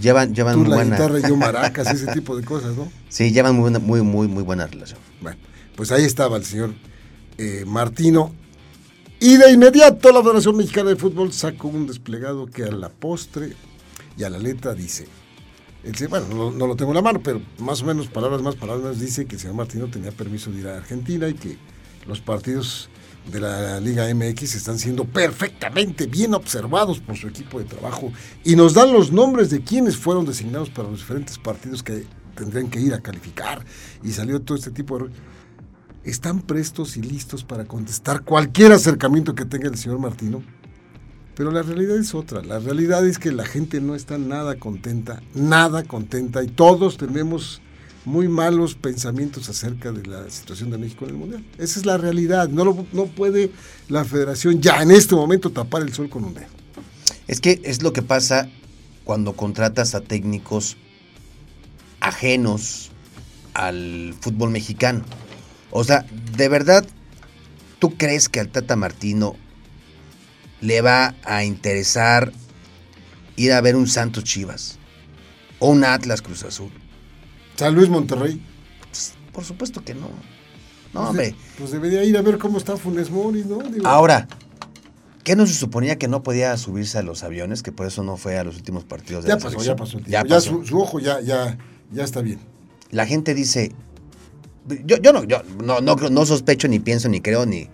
Llevan, 0.00 0.32
llevan 0.34 0.54
tú 0.54 0.60
muy 0.60 0.68
la 0.68 0.76
buena. 0.76 0.96
guitarra 0.96 1.18
y 1.18 1.22
yo 1.22 1.36
maracas, 1.36 1.92
ese 1.92 2.12
tipo 2.12 2.36
de 2.36 2.44
cosas, 2.44 2.76
¿no? 2.76 2.90
Sí, 3.08 3.32
llevan 3.32 3.54
muy 3.54 3.62
buena, 3.62 3.78
muy, 3.80 4.02
muy, 4.02 4.28
muy 4.28 4.42
buena 4.44 4.66
relación. 4.68 5.00
Bueno, 5.20 5.38
pues 5.74 5.90
ahí 5.90 6.04
estaba 6.04 6.36
el 6.36 6.44
señor 6.44 6.74
eh, 7.38 7.64
Martino. 7.66 8.32
Y 9.18 9.36
de 9.36 9.50
inmediato 9.50 10.12
la 10.12 10.22
Federación 10.22 10.56
Mexicana 10.56 10.90
de 10.90 10.96
Fútbol 10.96 11.32
sacó 11.32 11.68
un 11.68 11.86
desplegado 11.86 12.46
que 12.46 12.62
a 12.64 12.70
la 12.70 12.88
postre 12.88 13.54
y 14.16 14.22
a 14.24 14.30
la 14.30 14.38
letra 14.38 14.74
dice, 14.74 15.06
bueno, 16.08 16.50
no, 16.50 16.66
lo 16.66 16.76
tengo 16.76 16.90
en 16.90 16.96
la 16.96 17.02
mano, 17.02 17.20
pero 17.22 17.40
más 17.58 17.82
o 17.82 17.86
menos, 17.86 18.08
palabras 18.08 18.42
más, 18.42 18.54
palabras 18.54 18.82
menos, 18.84 19.00
dice 19.00 19.26
que 19.26 19.36
el 19.36 19.40
señor 19.40 19.56
Martino 19.56 19.86
tenía 19.88 20.12
permiso 20.12 20.50
de 20.50 20.60
ir 20.60 20.68
a 20.68 20.76
Argentina 20.76 21.28
y 21.28 21.34
que 21.34 21.58
los 22.06 22.20
partidos 22.20 22.90
de 23.30 23.40
la 23.40 23.80
Liga 23.80 24.12
MX 24.12 24.54
están 24.54 24.78
siendo 24.78 25.04
perfectamente 25.04 26.06
bien 26.06 26.34
observados 26.34 27.00
por 27.00 27.16
su 27.16 27.28
equipo 27.28 27.58
de 27.58 27.64
trabajo 27.64 28.12
y 28.44 28.56
nos 28.56 28.74
dan 28.74 28.92
los 28.92 29.12
nombres 29.12 29.50
de 29.50 29.62
quienes 29.62 29.96
fueron 29.96 30.24
designados 30.24 30.70
para 30.70 30.88
los 30.88 31.00
diferentes 31.00 31.38
partidos 31.38 31.82
que 31.82 32.04
tendrían 32.34 32.70
que 32.70 32.80
ir 32.80 32.94
a 32.94 33.00
calificar 33.00 33.64
y 34.02 34.12
salió 34.12 34.40
todo 34.40 34.56
este 34.56 34.70
tipo 34.70 34.98
de... 34.98 35.10
Están 36.02 36.40
prestos 36.40 36.96
y 36.96 37.02
listos 37.02 37.44
para 37.44 37.66
contestar 37.66 38.22
cualquier 38.22 38.72
acercamiento 38.72 39.34
que 39.34 39.44
tenga 39.44 39.68
el 39.68 39.76
señor 39.76 39.98
Martino. 39.98 40.42
Pero 41.34 41.50
la 41.50 41.62
realidad 41.62 41.96
es 41.96 42.14
otra. 42.14 42.42
La 42.42 42.58
realidad 42.58 43.06
es 43.06 43.18
que 43.18 43.32
la 43.32 43.44
gente 43.46 43.80
no 43.80 43.94
está 43.94 44.18
nada 44.18 44.56
contenta, 44.56 45.22
nada 45.34 45.84
contenta, 45.84 46.42
y 46.42 46.48
todos 46.48 46.96
tenemos 46.96 47.60
muy 48.04 48.28
malos 48.28 48.74
pensamientos 48.74 49.48
acerca 49.48 49.92
de 49.92 50.06
la 50.06 50.28
situación 50.30 50.70
de 50.70 50.78
México 50.78 51.04
en 51.04 51.10
el 51.10 51.16
Mundial. 51.16 51.44
Esa 51.58 51.78
es 51.78 51.86
la 51.86 51.98
realidad. 51.98 52.48
No, 52.48 52.64
lo- 52.64 52.86
no 52.92 53.06
puede 53.06 53.50
la 53.88 54.04
federación 54.04 54.60
ya 54.60 54.82
en 54.82 54.90
este 54.90 55.14
momento 55.14 55.50
tapar 55.50 55.82
el 55.82 55.92
sol 55.92 56.08
con 56.08 56.24
un 56.24 56.34
dedo. 56.34 56.46
Es 57.28 57.40
que 57.40 57.60
es 57.64 57.82
lo 57.82 57.92
que 57.92 58.02
pasa 58.02 58.48
cuando 59.04 59.34
contratas 59.34 59.94
a 59.94 60.00
técnicos 60.00 60.76
ajenos 62.00 62.90
al 63.54 64.14
fútbol 64.20 64.50
mexicano. 64.50 65.04
O 65.70 65.84
sea, 65.84 66.06
de 66.36 66.48
verdad, 66.48 66.84
¿tú 67.78 67.96
crees 67.96 68.28
que 68.28 68.40
al 68.40 68.48
Tata 68.48 68.76
Martino 68.76 69.36
le 70.60 70.80
va 70.82 71.14
a 71.24 71.44
interesar 71.44 72.32
ir 73.36 73.52
a 73.52 73.60
ver 73.60 73.76
un 73.76 73.86
Santos 73.88 74.24
Chivas 74.24 74.78
o 75.58 75.70
un 75.70 75.84
Atlas 75.84 76.22
Cruz 76.22 76.44
Azul? 76.44 76.70
San 77.56 77.74
Luis 77.74 77.88
Monterrey. 77.88 78.40
Pues, 78.90 79.14
por 79.32 79.44
supuesto 79.44 79.82
que 79.84 79.94
no. 79.94 80.08
No, 80.92 81.00
pues, 81.00 81.08
hombre. 81.08 81.26
de- 81.28 81.36
pues 81.58 81.70
debería 81.70 82.02
ir 82.04 82.16
a 82.16 82.22
ver 82.22 82.38
cómo 82.38 82.58
está 82.58 82.76
Funes 82.76 83.10
Mori, 83.10 83.44
¿no? 83.44 83.58
Digo, 83.58 83.86
Ahora, 83.86 84.26
¿qué 85.24 85.36
no 85.36 85.46
se 85.46 85.54
suponía 85.54 85.96
que 85.98 86.08
no 86.08 86.22
podía 86.22 86.56
subirse 86.56 86.98
a 86.98 87.02
los 87.02 87.22
aviones? 87.22 87.62
Que 87.62 87.70
por 87.72 87.86
eso 87.86 88.02
no 88.02 88.16
fue 88.16 88.38
a 88.38 88.44
los 88.44 88.56
últimos 88.56 88.84
partidos 88.84 89.24
de 89.24 89.28
ya 89.28 89.34
la 89.36 89.40
pasó, 89.40 89.50
selección? 89.60 89.76
ya 89.76 89.78
pasó 89.78 89.98
el 89.98 90.04
tiempo. 90.04 90.10
Ya 90.10 90.28
Ya, 90.28 90.34
pasó. 90.36 90.50
su, 90.50 90.66
su 90.66 90.80
ojo 90.80 90.98
ya, 90.98 91.20
ya, 91.20 91.56
ya 91.92 92.04
está 92.04 92.20
bien. 92.22 92.40
la 92.90 93.06
gente 93.06 93.34
dice, 93.34 93.72
yo, 94.84 94.96
yo 94.98 95.12
no, 95.12 95.22
yo 95.24 95.42
no, 95.62 95.80
no, 95.80 95.94
no 95.94 96.26
sospecho, 96.26 96.66
ni 96.68 96.80
pienso, 96.80 97.08
ni 97.08 97.20
creo, 97.20 97.46
ni 97.46 97.68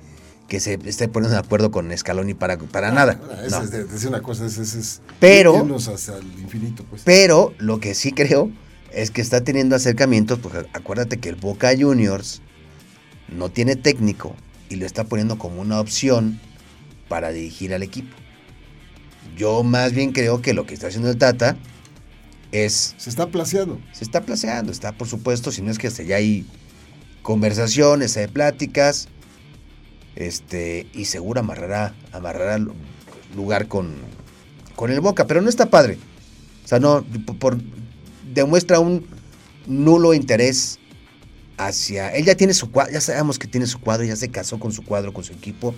que 0.48 0.60
se 0.60 0.78
esté 0.84 1.08
poniendo 1.08 1.34
de 1.34 1.40
acuerdo 1.44 1.70
con 1.70 1.96
Scaloni 1.96 2.34
para, 2.34 2.56
para 2.58 2.92
nada. 2.92 3.20
Ah, 3.30 3.42
Esa 3.46 3.58
no. 3.58 3.64
es 3.64 3.70
decir 3.70 4.08
una 4.08 4.22
cosa, 4.22 4.46
es, 4.46 4.58
es 4.58 5.00
Pero- 5.18 5.56
hacia 5.76 6.16
el 6.18 6.38
infinito, 6.40 6.84
pues. 6.84 7.02
Pero 7.04 7.52
lo 7.58 7.80
que 7.80 7.94
sí 7.94 8.12
creo 8.12 8.50
es 8.92 9.10
que 9.10 9.20
está 9.20 9.42
teniendo 9.42 9.74
acercamientos, 9.76 10.38
porque 10.38 10.68
acuérdate 10.72 11.18
que 11.18 11.28
el 11.28 11.34
Boca 11.36 11.70
Juniors 11.76 12.42
no 13.28 13.50
tiene 13.50 13.74
técnico 13.76 14.36
y 14.68 14.76
lo 14.76 14.86
está 14.86 15.04
poniendo 15.04 15.36
como 15.36 15.60
una 15.60 15.80
opción 15.80 16.38
para 17.08 17.30
dirigir 17.32 17.74
al 17.74 17.82
equipo. 17.82 18.14
Yo 19.36 19.62
más 19.64 19.92
bien 19.92 20.12
creo 20.12 20.40
que 20.42 20.54
lo 20.54 20.64
que 20.64 20.74
está 20.74 20.86
haciendo 20.86 21.10
el 21.10 21.18
Tata 21.18 21.56
es 22.52 22.94
Se 22.96 23.10
está 23.10 23.26
placeando. 23.26 23.80
se 23.92 24.04
está 24.04 24.22
placeando, 24.22 24.70
está 24.72 24.92
por 24.92 25.08
supuesto, 25.08 25.50
si 25.50 25.60
no 25.62 25.70
es 25.72 25.78
que 25.78 25.88
hasta 25.88 26.04
ya 26.04 26.16
hay 26.16 26.46
conversaciones, 27.22 28.16
hay 28.16 28.28
pláticas, 28.28 29.08
este, 30.16 30.86
y 30.92 31.04
seguro 31.04 31.40
amarrará, 31.40 31.94
amarrará 32.12 32.58
lu- 32.58 32.74
lugar 33.34 33.68
con, 33.68 33.94
con 34.74 34.90
el 34.90 35.00
Boca, 35.00 35.26
pero 35.26 35.40
no 35.42 35.48
está 35.48 35.66
padre. 35.70 35.98
O 36.64 36.68
sea, 36.68 36.80
no, 36.80 37.04
por, 37.38 37.58
demuestra 38.34 38.80
un 38.80 39.06
nulo 39.66 40.14
interés 40.14 40.78
hacia. 41.58 42.08
Él 42.14 42.24
ya 42.24 42.34
tiene 42.34 42.54
su 42.54 42.70
cuadro, 42.70 42.92
ya 42.92 43.00
sabemos 43.00 43.38
que 43.38 43.46
tiene 43.46 43.66
su 43.66 43.78
cuadro, 43.80 44.04
ya 44.04 44.16
se 44.16 44.30
casó 44.30 44.58
con 44.58 44.72
su 44.72 44.82
cuadro, 44.84 45.12
con 45.12 45.24
su 45.24 45.32
equipo. 45.32 45.74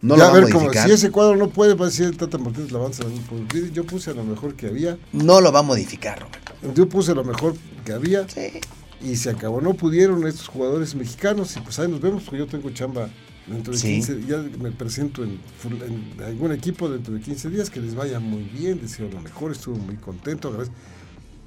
No 0.00 0.14
ya 0.16 0.22
lo 0.22 0.24
a 0.24 0.30
va 0.30 0.36
a 0.38 0.40
ver, 0.40 0.50
como 0.52 0.64
modificar. 0.66 0.86
si 0.88 0.94
ese 0.94 1.10
cuadro 1.10 1.36
no 1.36 1.50
puede, 1.50 1.74
va 1.74 1.86
a 1.86 1.88
decir 1.88 2.16
Tata 2.16 2.38
Martínez, 2.38 2.70
la 2.70 2.78
avanza. 2.78 3.02
pues, 3.48 3.72
Yo 3.72 3.84
puse 3.84 4.10
a 4.10 4.14
lo 4.14 4.22
mejor 4.22 4.54
que 4.54 4.68
había. 4.68 4.96
No 5.12 5.40
lo 5.40 5.50
va 5.50 5.58
a 5.60 5.62
modificar, 5.62 6.20
Roberto. 6.20 6.72
Yo 6.74 6.88
puse 6.88 7.14
lo 7.14 7.24
mejor 7.24 7.56
que 7.84 7.92
había 7.92 8.28
Sí. 8.28 8.60
y 9.02 9.16
se 9.16 9.30
acabó. 9.30 9.60
No 9.60 9.74
pudieron 9.74 10.24
estos 10.26 10.46
jugadores 10.48 10.94
mexicanos 10.94 11.56
y 11.56 11.60
pues 11.60 11.78
ahí 11.80 11.88
nos 11.88 12.00
vemos 12.00 12.22
porque 12.22 12.38
yo 12.38 12.46
tengo 12.46 12.70
chamba 12.70 13.10
dentro 13.50 13.72
de 13.72 13.78
Sí. 13.78 13.88
15 13.94 14.22
Ya 14.26 14.38
me 14.60 14.70
presento 14.72 15.24
en, 15.24 15.38
en 15.64 16.22
algún 16.22 16.52
equipo 16.52 16.88
dentro 16.88 17.14
de 17.14 17.20
15 17.20 17.50
días 17.50 17.70
que 17.70 17.80
les 17.80 17.94
vaya 17.94 18.20
muy 18.20 18.42
bien, 18.44 18.80
deseo 18.80 19.08
lo 19.10 19.20
mejor, 19.20 19.52
estuve 19.52 19.78
muy 19.78 19.96
contento. 19.96 20.48
agradezco. 20.48 20.74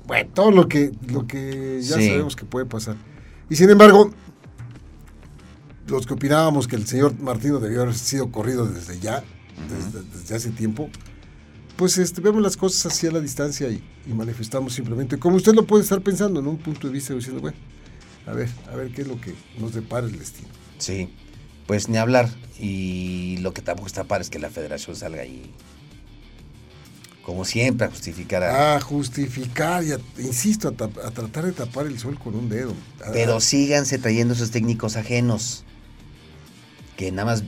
Bueno, 0.07 0.29
todo 0.33 0.51
lo 0.51 0.67
que, 0.67 0.91
lo 1.09 1.27
que 1.27 1.79
ya 1.81 1.97
Sí. 1.97 2.07
sabemos 2.07 2.35
que 2.35 2.45
puede 2.45 2.65
pasar. 2.65 2.95
Y 3.49 3.55
sin 3.55 3.69
embargo, 3.69 4.11
los 5.87 6.05
que 6.05 6.13
opinábamos 6.13 6.67
que 6.67 6.75
el 6.75 6.87
señor 6.87 7.17
Martino 7.19 7.59
debió 7.59 7.81
haber 7.83 7.95
sido 7.95 8.31
corrido 8.31 8.65
desde 8.65 8.99
ya, 8.99 9.23
desde, 9.69 10.01
desde 10.17 10.35
hace 10.35 10.49
tiempo, 10.51 10.89
pues 11.75 11.97
este, 11.97 12.21
vemos 12.21 12.41
las 12.41 12.55
cosas 12.57 12.85
así 12.93 13.07
a 13.07 13.11
la 13.11 13.19
distancia 13.19 13.69
y, 13.69 13.83
y 14.05 14.13
manifestamos 14.13 14.73
simplemente, 14.73 15.17
como 15.17 15.35
usted 15.35 15.53
lo 15.53 15.65
puede 15.65 15.83
estar 15.83 16.01
pensando 16.01 16.39
en 16.39 16.47
un 16.47 16.57
punto 16.57 16.87
de 16.87 16.93
vista, 16.93 17.13
diciendo, 17.13 17.41
bueno, 17.41 17.57
a 18.27 18.33
ver, 18.33 18.49
a 18.71 18.75
ver 18.75 18.91
qué 18.91 19.01
es 19.01 19.07
lo 19.07 19.19
que 19.19 19.33
nos 19.59 19.73
depara 19.73 20.07
el 20.07 20.17
destino. 20.17 20.47
Sí, 20.77 21.09
pues 21.71 21.87
ni 21.87 21.97
hablar. 21.97 22.27
Y 22.59 23.37
lo 23.37 23.53
que 23.53 23.61
tampoco 23.61 23.87
está 23.87 24.03
padre 24.03 24.23
es 24.23 24.29
que 24.29 24.39
la 24.39 24.49
federación 24.49 24.93
salga 24.93 25.21
ahí 25.21 25.53
como 27.23 27.45
siempre, 27.45 27.87
a 27.87 27.89
justificar 27.89 28.43
a... 28.43 28.75
A 28.75 28.81
justificar 28.81 29.81
y 29.85 29.93
a- 29.93 29.99
insisto, 30.17 30.67
a, 30.67 30.71
tap- 30.73 30.97
a 31.01 31.11
tratar 31.11 31.45
de 31.45 31.53
tapar 31.53 31.85
el 31.85 31.97
sol 31.97 32.19
con 32.19 32.35
un 32.35 32.49
dedo. 32.49 32.73
Pero 33.13 33.39
síganse 33.39 33.97
trayendo 33.99 34.33
esos 34.33 34.51
técnicos 34.51 34.97
ajenos. 34.97 35.63
Que 36.97 37.09
nada 37.13 37.23
más 37.31 37.43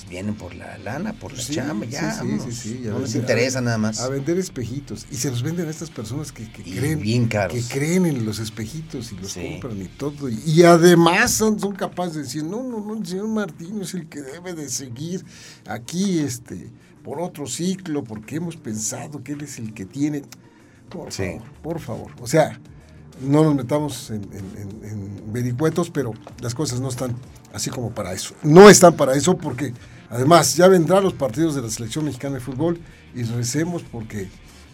pues, 0.00 0.10
vienen 0.10 0.34
por 0.34 0.54
la 0.54 0.78
lana, 0.78 1.12
por 1.12 1.32
la 1.32 1.42
Sí, 1.42 1.54
chamba, 1.54 1.86
ya. 1.86 2.12
sí, 2.12 2.26
sí, 2.44 2.52
sí, 2.52 2.78
sí, 2.82 2.88
a 2.88 2.90
no 2.90 2.98
les 3.00 3.14
interesa 3.14 3.58
a- 3.58 3.62
nada 3.62 3.78
más. 3.78 4.00
A 4.00 4.08
vender 4.08 4.38
espejitos. 4.38 5.06
Y 5.10 5.16
se 5.16 5.30
los 5.30 5.42
venden 5.42 5.66
a 5.66 5.70
estas 5.70 5.90
personas 5.90 6.32
que, 6.32 6.50
creen. 6.50 7.00
bien 7.00 7.26
caros. 7.28 7.54
Que 7.54 7.74
creen 7.74 8.06
en 8.06 8.24
los 8.24 8.38
espejitos 8.38 9.12
y 9.12 9.16
los 9.16 9.34
compran 9.34 9.80
y 9.80 9.86
todo. 9.88 10.28
Y, 10.28 10.40
y 10.46 10.62
además 10.64 11.30
son, 11.32 11.58
son 11.60 11.74
capaces 11.74 12.14
de 12.14 12.22
decir, 12.22 12.44
no, 12.44 12.62
no, 12.62 12.80
no, 12.80 12.96
el 12.98 13.06
señor 13.06 13.28
Martín 13.28 13.80
es 13.82 13.94
el 13.94 14.08
que 14.08 14.22
debe 14.22 14.54
de 14.54 14.68
seguir 14.68 15.24
aquí 15.66 16.18
este 16.20 16.68
por 17.04 17.18
otro 17.20 17.46
ciclo, 17.46 18.04
porque 18.04 18.36
hemos 18.36 18.56
pensado 18.56 19.22
que 19.24 19.32
él 19.32 19.40
es 19.40 19.58
el 19.58 19.72
que 19.72 19.86
tiene. 19.86 20.22
Por 20.90 21.10
favor, 21.12 21.42
por 21.62 21.80
favor. 21.80 22.10
O 22.20 22.26
sea, 22.26 22.60
no 23.20 23.44
nos 23.44 23.54
metamos 23.54 24.10
en, 24.10 24.22
vericuetos, 25.32 25.90
pero 25.90 26.12
las 26.40 26.54
cosas 26.54 26.80
no 26.80 26.88
están 26.88 27.14
así 27.52 27.70
como 27.70 27.90
para 27.92 28.12
eso. 28.12 28.34
No 28.42 28.68
están 28.68 28.96
para 28.96 29.14
eso 29.14 29.36
porque 29.36 29.72
además 30.08 30.56
ya 30.56 30.66
vendrán 30.66 31.04
los 31.04 31.12
partidos 31.12 31.54
de 31.54 31.62
la 31.62 31.70
selección 31.70 32.04
mexicana 32.04 32.34
de 32.34 32.40
fútbol 32.40 32.80
y 33.14 33.22
recemos 33.22 33.82
porque 33.82 34.28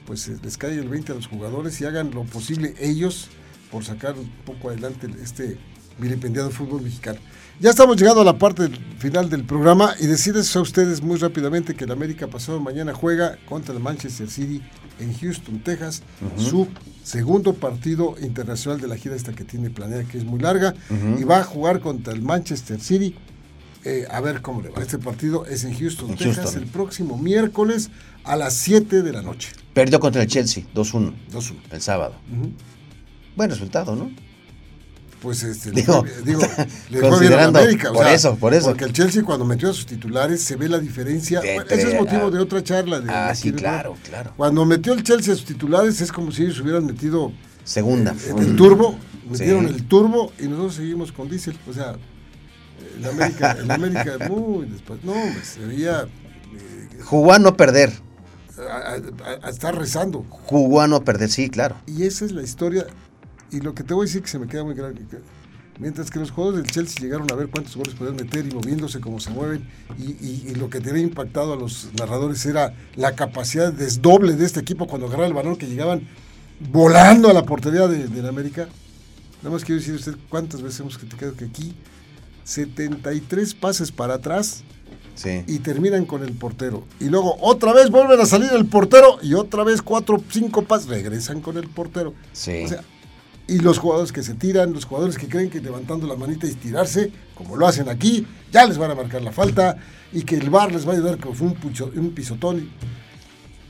pues 0.07 0.29
les 0.29 0.57
cae 0.57 0.79
el 0.79 0.89
20 0.89 1.13
a 1.13 1.15
los 1.17 1.27
jugadores 1.27 1.79
y 1.81 1.85
hagan 1.85 2.11
lo 2.13 2.25
posible 2.25 2.75
ellos 2.79 3.29
por 3.71 3.85
sacar 3.85 4.15
un 4.15 4.31
poco 4.47 4.71
adelante 4.71 5.09
este 5.23 5.59
vilipendiado 5.99 6.51
fútbol 6.51 6.83
mexicano. 6.83 7.19
Ya 7.59 7.71
estamos 7.71 7.97
llegando 7.97 8.21
a 8.21 8.25
la 8.25 8.37
parte 8.37 8.69
final 8.99 9.31
del 9.31 9.43
programa 9.45 9.95
y 9.99 10.07
decirles 10.07 10.55
a 10.55 10.61
ustedes 10.61 11.01
muy 11.03 11.17
rápidamente 11.17 11.75
que 11.75 11.85
el 11.85 11.91
América 11.93 12.27
pasado 12.27 12.61
mañana 12.61 12.93
juega 12.93 13.39
contra 13.49 13.73
el 13.75 13.81
Manchester 13.81 14.29
City 14.29 14.61
en 15.01 15.15
Houston, 15.19 15.61
Texas, 15.61 16.03
su 16.37 16.69
segundo 17.03 17.55
partido 17.55 18.15
internacional 18.21 18.81
de 18.81 18.89
la 18.89 18.97
gira 18.97 19.15
esta 19.17 19.33
que 19.33 19.45
tiene 19.45 19.71
planeada, 19.71 20.05
que 20.05 20.19
es 20.19 20.25
muy 20.25 20.39
larga, 20.39 20.75
y 21.19 21.25
va 21.25 21.39
a 21.39 21.45
jugar 21.45 21.81
contra 21.81 22.13
el 22.13 22.21
Manchester 22.21 22.79
City. 22.81 23.15
Eh, 23.85 24.05
a 24.11 24.21
ver 24.21 24.43
cómo 24.43 24.61
le 24.63 24.71
va. 24.71 24.83
Este 24.83 24.99
partido 24.99 25.47
es 25.47 25.63
en 25.65 25.79
Houston, 25.79 26.11
En 26.11 26.17
Texas, 26.17 26.45
Houston. 26.45 26.63
el 26.65 26.69
próximo 26.69 27.17
miércoles 27.17 27.91
a 28.25 28.35
las 28.35 28.55
7 28.55 29.03
de 29.03 29.13
la 29.13 29.23
noche. 29.23 29.51
Perdió 29.73 30.01
contra 30.01 30.23
el 30.23 30.29
Chelsea, 30.29 30.65
2-1, 30.75 31.13
2-1. 31.33 31.55
el 31.71 31.81
sábado. 31.81 32.17
Buen 33.37 33.49
resultado, 33.49 33.95
¿no? 33.95 34.11
Pues 35.23 35.43
este, 35.43 35.71
Digo, 35.71 36.05
le 36.05 36.11
fue, 36.11 36.23
digo, 36.25 36.41
le 36.47 36.47
fue 36.47 36.65
bien 36.91 37.11
considerando- 37.11 37.59
América. 37.59 37.91
o 37.91 37.95
por 37.95 38.05
sea, 38.05 38.15
eso, 38.15 38.37
por 38.37 38.55
eso. 38.55 38.67
Porque 38.69 38.85
el 38.85 38.93
Chelsea 38.93 39.23
cuando 39.25 39.45
metió 39.45 39.71
a 39.71 39.73
sus 39.73 39.87
titulares 39.87 40.43
se 40.43 40.57
ve 40.57 40.69
la 40.69 40.79
diferencia. 40.79 41.41
Bueno, 41.41 41.63
ese 41.71 41.89
es 41.95 42.01
motivo 42.01 42.31
de 42.31 42.39
otra 42.39 42.63
charla. 42.63 43.01
De, 43.01 43.11
ah, 43.11 43.29
de 43.29 43.35
sí, 43.35 43.53
claro, 43.53 43.97
claro. 44.09 44.33
Cuando 44.37 44.65
metió 44.67 44.93
el 44.93 45.03
Chelsea 45.03 45.33
a 45.33 45.37
sus 45.37 45.47
titulares 45.47 46.01
es 46.01 46.13
como 46.13 46.31
si 46.33 46.43
ellos 46.45 46.61
hubieran 46.61 46.85
metido 46.87 47.33
Segunda. 47.65 48.15
en 48.29 48.39
el 48.39 48.57
turbo, 48.57 48.97
metieron 49.29 49.67
Sí. 49.69 49.75
el 49.75 49.89
turbo 49.89 50.33
y 50.39 50.45
nosotros 50.49 50.75
seguimos 50.75 51.13
con 51.13 51.29
diésel. 51.31 51.59
O 51.69 51.73
sea, 51.73 51.97
el 52.99 53.05
América, 53.07 53.57
el 53.59 53.71
América 53.71 54.13
muy 54.29 54.67
después. 54.67 55.03
No, 55.03 55.13
hombre, 55.13 55.43
se 55.43 55.61
veía 55.61 56.03
eh, 56.03 56.99
Jugó 57.05 57.33
a 57.33 57.39
no 57.39 57.57
perder. 57.57 57.91
a, 58.59 58.93
a- 58.93 59.47
a 59.47 59.51
estar 59.51 59.75
rezando. 59.77 60.25
Jugó 60.31 60.83
a 60.83 60.89
no 60.89 61.03
perder, 61.05 61.31
sí, 61.31 61.49
claro. 61.51 61.77
Y 61.87 62.05
esa 62.05 62.25
es 62.27 62.33
la 62.33 62.43
historia. 62.43 62.87
Y 63.51 63.61
lo 63.61 63.75
que 63.75 63.83
te 63.85 63.95
voy 63.95 64.05
a 64.05 64.07
decir 64.07 64.23
que 64.23 64.29
se 64.29 64.39
me 64.39 64.47
queda 64.47 64.65
muy 64.65 64.75
que 64.75 64.83
Mientras 65.79 66.11
que 66.11 66.19
los 66.19 66.31
jugadores 66.31 66.63
del 66.63 66.71
Chelsea 66.73 67.03
llegaron 67.03 67.31
a 67.31 67.35
ver 67.35 67.49
cuántos 67.49 67.77
goles 67.77 67.95
podían 67.95 68.17
meter 68.17 68.47
y 68.47 68.55
moviéndose 68.55 68.99
como 69.01 69.21
se 69.21 69.29
mueven, 69.31 69.69
y, 69.99 70.13
y- 70.13 70.45
y 70.49 70.55
lo 70.55 70.71
que 70.71 70.81
tenía 70.81 71.03
impactado 71.03 71.53
a 71.53 71.57
los 71.57 71.91
narradores 71.99 72.45
era 72.47 72.75
la 72.95 73.15
capacidad 73.15 73.71
de 73.73 73.85
desdoble 73.85 74.37
de 74.37 74.47
este 74.47 74.61
equipo 74.61 74.87
cuando 74.87 75.07
agarraba 75.07 75.29
el 75.29 75.35
balón, 75.35 75.57
que 75.57 75.67
llegaban 75.67 76.09
volando 76.73 77.29
a 77.29 77.35
la 77.35 77.45
portería 77.45 77.87
de, 77.89 78.09
de 78.09 78.23
la 78.23 78.31
América. 78.31 78.69
Nada 79.43 79.51
más 79.55 79.65
quiero 79.67 79.79
decir 79.79 79.93
a 79.93 79.97
usted 79.99 80.17
cuántas 80.31 80.63
veces 80.63 80.81
hemos 80.81 80.97
criticado 80.97 81.35
que 81.37 81.45
aquí 81.45 81.75
73 82.45 83.55
pases 83.55 83.93
para 83.93 84.15
atrás 84.15 84.63
Sí. 85.15 85.43
y 85.47 85.61
terminan 85.61 86.05
con 86.05 86.23
el 86.23 86.33
portero. 86.33 86.85
Y 87.01 87.07
luego 87.07 87.37
otra 87.41 87.73
vez 87.73 87.89
vuelven 87.91 88.21
a 88.21 88.27
salir 88.27 88.51
el 88.53 88.67
portero 88.67 89.19
y 89.23 89.33
otra 89.33 89.65
vez 89.65 89.81
cuatro, 89.81 90.23
cinco 90.31 90.63
pases, 90.63 90.89
regresan 90.89 91.41
con 91.41 91.57
el 91.57 91.69
portero. 91.69 92.13
Sí. 92.35 92.65
O 92.65 92.69
sea, 92.69 92.83
y 93.49 93.59
los 93.61 93.79
jugadores 93.79 94.11
que 94.13 94.23
se 94.23 94.35
tiran, 94.35 94.73
los 94.73 94.85
jugadores 94.85 95.17
que 95.19 95.29
creen 95.29 95.51
que 95.51 95.61
levantando 95.61 96.07
la 96.07 96.17
manita 96.17 96.47
y 96.47 96.51
estirarse, 96.51 97.13
como 97.35 97.57
lo 97.57 97.67
hacen 97.67 97.89
aquí, 97.89 98.27
ya 98.53 98.67
les 98.67 98.77
van 98.79 98.91
a 98.91 98.95
marcar 98.95 99.23
la 99.23 99.33
falta 99.33 99.77
y 100.13 100.23
que 100.23 100.37
el 100.37 100.51
VAR 100.51 100.73
les 100.73 100.87
va 100.87 100.93
a 100.93 100.95
ayudar 100.97 101.19
con 101.19 101.33
un, 101.41 101.55
pucho- 101.55 101.93
un 101.97 102.11
pisotón. 102.11 102.69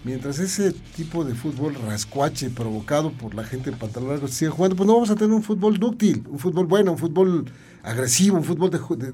Mientras 0.04 0.38
ese 0.38 0.72
tipo 0.94 1.24
de 1.24 1.34
fútbol 1.34 1.74
rascuache 1.74 2.48
provocado 2.50 3.10
por 3.10 3.34
la 3.34 3.42
gente 3.42 3.70
en 3.70 3.76
pantalón 3.76 4.10
largo 4.10 4.28
sigue 4.28 4.50
jugando, 4.52 4.76
pues 4.76 4.86
no 4.86 4.94
vamos 4.94 5.10
a 5.10 5.16
tener 5.16 5.32
un 5.34 5.42
fútbol 5.42 5.78
dúctil, 5.78 6.22
un 6.30 6.38
fútbol 6.38 6.66
bueno, 6.66 6.92
un 6.92 6.98
fútbol 6.98 7.44
agresivo, 7.82 8.36
un 8.36 8.44
fútbol 8.44 8.70
de, 8.70 8.78
de 8.78 9.12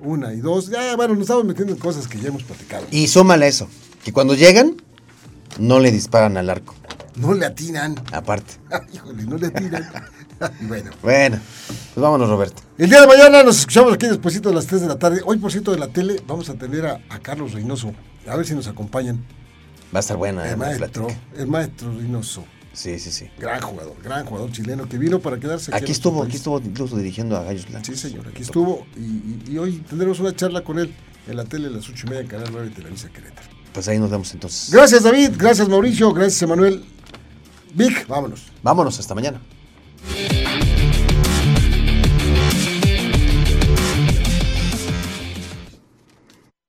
una 0.00 0.32
y 0.32 0.40
dos. 0.40 0.70
Ya, 0.70 0.96
bueno, 0.96 1.12
nos 1.12 1.22
estamos 1.24 1.44
metiendo 1.44 1.74
en 1.74 1.78
cosas 1.78 2.08
que 2.08 2.18
ya 2.18 2.28
hemos 2.28 2.42
platicado. 2.42 2.86
Y 2.90 3.06
súmale 3.08 3.48
eso, 3.48 3.68
que 4.02 4.12
cuando 4.14 4.34
llegan, 4.34 4.76
no 5.58 5.78
le 5.78 5.92
disparan 5.92 6.38
al 6.38 6.48
arco, 6.48 6.74
No 7.16 7.34
le 7.34 7.46
atinan. 7.46 7.94
aparte. 8.12 8.54
Ay, 8.70 8.80
híjole, 8.94 9.24
no 9.24 9.36
le 9.36 9.46
atinan. 9.48 9.88
Bueno. 10.62 10.90
Bueno, 11.02 11.38
pues 11.94 12.02
vámonos, 12.02 12.28
Roberto. 12.28 12.62
El 12.78 12.88
día 12.88 13.00
de 13.02 13.06
mañana 13.06 13.42
nos 13.42 13.58
escuchamos 13.60 13.92
aquí 13.92 14.06
después 14.06 14.40
de 14.40 14.54
las 14.54 14.66
3 14.66 14.80
de 14.82 14.86
la 14.88 14.98
tarde. 14.98 15.20
Hoy, 15.24 15.38
por 15.38 15.50
cierto, 15.52 15.70
de 15.72 15.78
la 15.78 15.88
tele 15.88 16.22
vamos 16.26 16.48
a 16.48 16.54
tener 16.54 16.86
a, 16.86 17.00
a 17.10 17.18
Carlos 17.18 17.52
Reynoso. 17.52 17.92
A 18.26 18.36
ver 18.36 18.46
si 18.46 18.54
nos 18.54 18.66
acompañan. 18.68 19.24
Va 19.94 19.98
a 19.98 20.00
estar 20.00 20.16
buena 20.16 20.42
eh, 20.46 20.52
el 20.52 20.58
la 20.60 20.66
maestro, 20.66 21.08
el 21.36 21.46
maestro 21.46 21.92
Reynoso. 21.94 22.44
Sí, 22.72 22.98
sí, 23.00 23.10
sí. 23.10 23.28
Gran 23.38 23.60
jugador, 23.60 23.96
gran 24.02 24.24
jugador 24.24 24.52
chileno 24.52 24.88
que 24.88 24.96
vino 24.96 25.18
para 25.18 25.38
quedarse 25.40 25.74
Aquí 25.74 25.86
en 25.86 25.90
estuvo, 25.90 26.22
aquí 26.22 26.36
estuvo 26.36 26.58
incluso 26.60 26.96
dirigiendo 26.96 27.36
a 27.36 27.42
Gallos 27.42 27.66
Blancos. 27.66 27.88
Sí, 27.88 27.96
señor, 27.96 28.28
aquí 28.28 28.42
estuvo. 28.42 28.86
Y, 28.96 29.00
y- 29.00 29.42
y 29.50 29.58
hoy 29.58 29.84
tendremos 29.88 30.20
una 30.20 30.34
charla 30.34 30.62
con 30.62 30.78
él 30.78 30.94
en 31.26 31.36
la 31.36 31.44
tele 31.44 31.66
a 31.66 31.70
las 31.70 31.88
8 31.88 32.06
y 32.06 32.10
media, 32.10 32.28
Canal 32.28 32.48
9 32.52 32.68
de 32.68 32.74
Televisa 32.76 33.08
Querétaro. 33.10 33.48
Pues 33.72 33.88
ahí 33.88 33.98
nos 33.98 34.10
vemos 34.10 34.32
entonces. 34.32 34.70
Gracias, 34.72 35.02
David. 35.02 35.32
Gracias, 35.36 35.68
Mauricio. 35.68 36.12
Gracias, 36.12 36.40
Emanuel. 36.42 36.84
Vic, 37.74 38.06
vámonos. 38.08 38.46
Vámonos, 38.62 38.98
hasta 38.98 39.14
mañana. 39.14 39.40